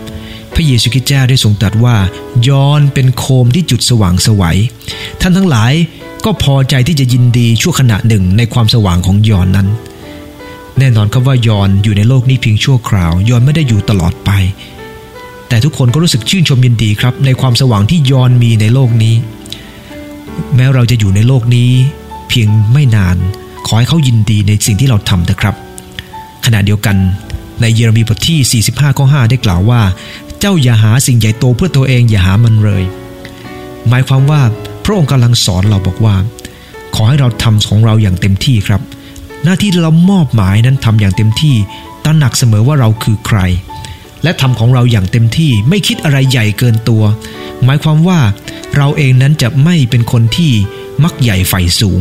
[0.55, 1.97] พระเยซูคริสต์เจ้าได้ทรงตรัสว่า
[2.49, 4.59] ยอนเป็นโคมที่จุดสว่างสวัย
[5.21, 5.73] ท่านทั้งหลาย
[6.25, 9.69] ก็พอใจที่จะยินดีชั่วขณะหนึ่งในความสว่างของยอนนั้น
[10.81, 14.31] แน่นอนครับว่ายอนอยู่ในโลกนี้เพียงชั่วคราว ยอนไม่ได้อยู่ตลอดไป
[15.49, 19.15] แต่ทุกคนก็รู้สึกชื่นชมยินดีครับ ในความสว่างที่ยอนมีในโลกนี้
[20.55, 21.71] แม้เราจะอยู่ในโลกนี้
[22.29, 23.17] เพียงไม่นาน
[23.67, 25.55] ขอให้เขายินดีในสิ่งที่เราทำนะครับ
[26.45, 26.97] ขณะเดียวกัน
[27.61, 29.83] ในเยเรมีบทที่ 45ข้อ5ได้กล่าวว่า
[30.41, 32.85] เจ้าอย่าหาสิ่งใหญ่โตเพื่อตัวเองอย่าหามันเลย
[33.89, 34.43] หมายความว่า
[34.85, 36.17] พระองค์กำลังสอนเราบอกว่า
[36.95, 38.83] ขอให้เราทำของเราอย่างเต็มที่ครับ
[39.45, 41.57] หน้าที่เรามอบหมายนั้นทำอย่างเต็มที่
[42.05, 43.39] ตระหนักเสมอว่าเราคือใคร
[44.23, 47.05] และทำของเราอย่างเต็มที่ไม่คิดอะไรใหญ่เกินตัว
[47.65, 48.21] หมายความว่า
[48.77, 50.53] เราเองนั้นจะไม่เป็นคนที่
[51.05, 52.01] มักใหญ่ไฟสูง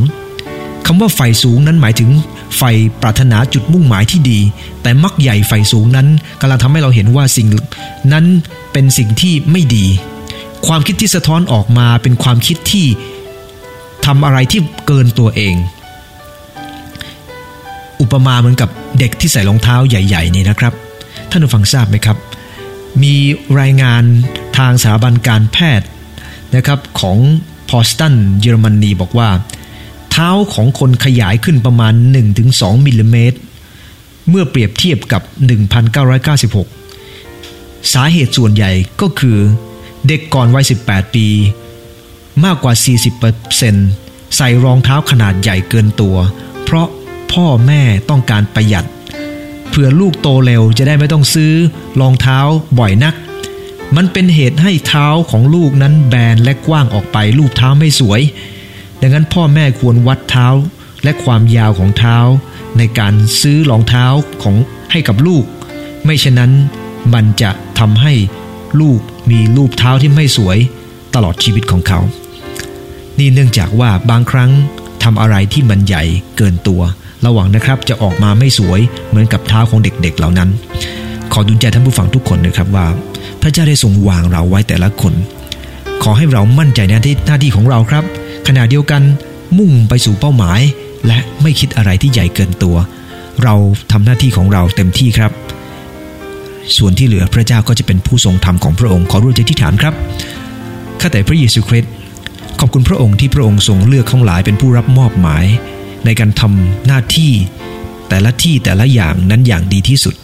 [0.85, 2.09] คำว่าไฟสูงนั้นหมายถึง
[2.57, 2.61] ไฟ
[3.01, 4.39] ปรารถนาจุดมุ่งหมายที่ดี
[4.81, 6.07] แต่มักใหญ่ไฟสูงนั้น
[6.41, 7.47] กำลังทำให้เราเห็นว่าสิ่ง
[8.13, 8.25] นั้น
[8.71, 9.85] เป็นสิ่งที่ไม่ดี
[10.67, 12.85] ความคิดที่สะท้อนออกมาเป็นความคิดที่
[14.05, 15.55] ทำอะไรที่เกินตัวเอง
[18.01, 20.73] อุปมาเหมือนกับเด็กที่ใส่รองเท้าใหญ่ ๆ นี่นะครับ
[21.29, 22.17] ท่านผู้ฟังทราบไหมครับ
[23.03, 23.15] มี
[23.59, 24.03] รายงาน
[24.57, 25.87] ทางสถาบันการแพทย์
[26.55, 27.17] นะครับของ
[27.69, 29.29] พอสตันเยอรมนีบอกว่า
[30.11, 31.93] เท้าของคนขยายขึ้นประมาณ
[32.39, 33.37] 1-2มิลลิเมตร
[34.29, 35.21] เมื่อเปรียบเทียบกับ
[36.97, 39.37] 1996 สาเหตุส่วนใหญ่ก็คือ
[40.07, 41.27] เด็กก่อนวัย 18 ปี
[42.45, 46.17] มากกว่า 40%เใส่รองเท้าขนาดใหญ่เกินตัว
[46.63, 46.87] เพราะ
[47.31, 48.85] พ่อแม่ต้องการประหยัด
[49.69, 51.53] เพื่อลูกโตเร็วจะได้ไม่ต้องซื้อ
[51.99, 52.39] รองเท้า
[52.79, 53.15] บ่อยนัก
[53.95, 58.21] มันเป็นเหตุให้เท้าของลูกนั้นแบนและกว้างออกไปลูกเท้าไม่สวย
[59.01, 60.47] ดังนั้นพ่อแม่ควรวัดเท้า
[61.03, 62.17] และความยาวของเท้า
[62.77, 64.05] ในการซื้อรองเท้า
[64.43, 64.55] ของ
[64.91, 65.43] ให้กับลูก
[66.05, 66.51] ไม่เช่นนั้น
[67.13, 68.13] มันจะทำให้
[68.81, 68.99] ลูก
[69.31, 70.57] มีรูปเท้าที่ไม่สวย
[71.15, 71.99] ตลอดชีวิตของเขา
[73.19, 74.51] นี่เนื่องจากว่าบางครั้ง
[75.03, 76.03] ทำอะไรที่มันใหญ่
[76.37, 76.81] เกินตัว
[77.25, 78.79] ระวังนะครับจะออกมาไม่สวย
[79.09, 80.49] เหมือนกับเท้าของเด็กๆเหล่านั้น
[81.33, 82.87] ขอดุลใจท่านผู้ฟังทุกคนนะครับว่า
[83.41, 85.13] พระเจ้าได้ทรงวางเราไว้แต่ละคน
[86.03, 88.03] ขอให้เรามั่นใจในหน้าที่ของเราครับ
[88.47, 89.01] ขณะเดียวกัน
[89.57, 90.61] มุ่งไปสู่เป้าหมาย
[91.07, 92.77] และไม่คิดอะไรที่ใหญ่เกินตัว
[93.43, 93.55] เรา
[93.91, 95.31] ทำหน้าที่ของเราเต็มที่ครับ
[96.77, 99.93] ส่วนที่เหลือพระเจ้าก็จะเป็นผู้ทรงธรรมของพระองค์ขอรู้ใจที่ฐานครับ
[100.99, 101.91] ข้าแต่พระเยซูคริสต์
[102.59, 105.45] ขอบคุณพระองค์ที่พระองค์ทรงเลือกข้องหลายเป็นผู้รับมอบหมาย
[106.05, 107.31] ในการทำหน้าที่
[108.09, 110.15] แต่ละที่แต่ละอย่างนั้นอย่างดีที่สุด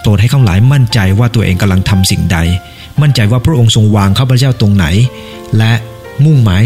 [0.00, 2.38] โปรดให้ข้องหลายมั่นใจว่าตัวเองกำลังทำสิ่งใด
[3.02, 4.86] มั่นใจว่าพระองค์ทรงวางข้าพเจ้าตรงไหน
[5.58, 5.72] และ
[6.24, 6.64] มุ่งหมาย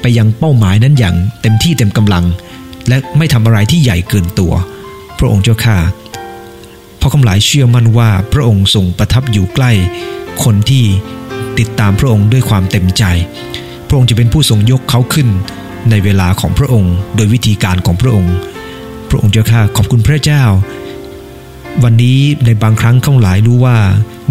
[0.00, 2.24] ไปยังเป้าหมายนั้นอย่างเต็มที่เต็มกำลัง
[2.88, 4.52] และไม่ทำอะไรที่ใหญ่เกินตัว
[5.18, 5.76] พระองค์เจ้าข้า
[6.98, 9.72] เพราะคำหลายเชื่อมั่นว่าพระองค์ทรงประทับอยู่ใกล้
[10.44, 10.84] คนที่
[11.58, 13.04] ติดตามพระองค์ด้วยความเต็มใจ
[13.88, 15.28] พระองค์จะเป็นผู้ทรงยกเขาขึ้น
[15.90, 18.34] ในเวลาของพระองค์ โดยวิธีการของพระองค์
[19.10, 20.42] พระองค์เจ้าข้าขอบคุณพระเจ้า
[21.82, 23.76] วันนี้ในบางครั้งข้างหลายรู้ว่า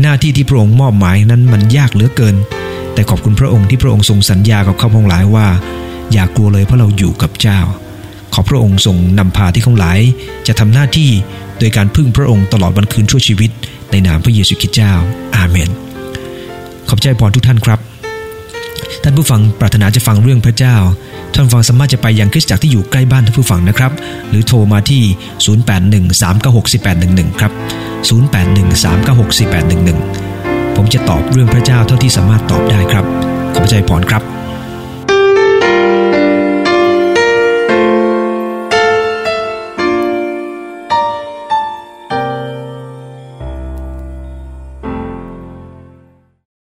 [0.01, 2.35] หน้าที่ที่พระองค์มอบหมายนั้นมันยากเหลือเกิน
[2.93, 5.47] แต่ขอบคุณพระองค์ที่พระองค์ทรงสัญญากับข้าพงหลายว่า
[6.13, 7.59] อย่ากลัวเลยเพราะเราอยู่กับเจ้า
[8.33, 9.99] ขอพระองค์ทรงนำพาที่ข้างหลาย
[10.47, 11.09] จะทำหน้าที่
[11.59, 13.51] โดยการพึ่งพระองค์ตลอดวันคืนชั่วชีวิต
[13.91, 14.93] ในนามพระเยซูคริสต์เจ้า
[15.35, 15.69] อาเมน
[16.89, 17.79] ขอบใจพรทุกท่านครับ
[19.03, 20.75] ท่านผู้ฟังปรารถนาจะฟังเรื่องพระเจ้า
[21.39, 23.91] ท่านฟังสามารถจะไปยังคริสตจักรที่อยู่ใกล้บ้านท่านผู้ฟังนะครับ
[24.29, 25.03] หรือโทรมาที่
[27.31, 27.51] 0813964811 ครับ
[28.09, 33.05] 0813964811 ผมจะตอบเรื่องพระเจ้าเท่าที่สามารถตอบได้ครับ
[33.55, 34.36] ขอบใจพรครับ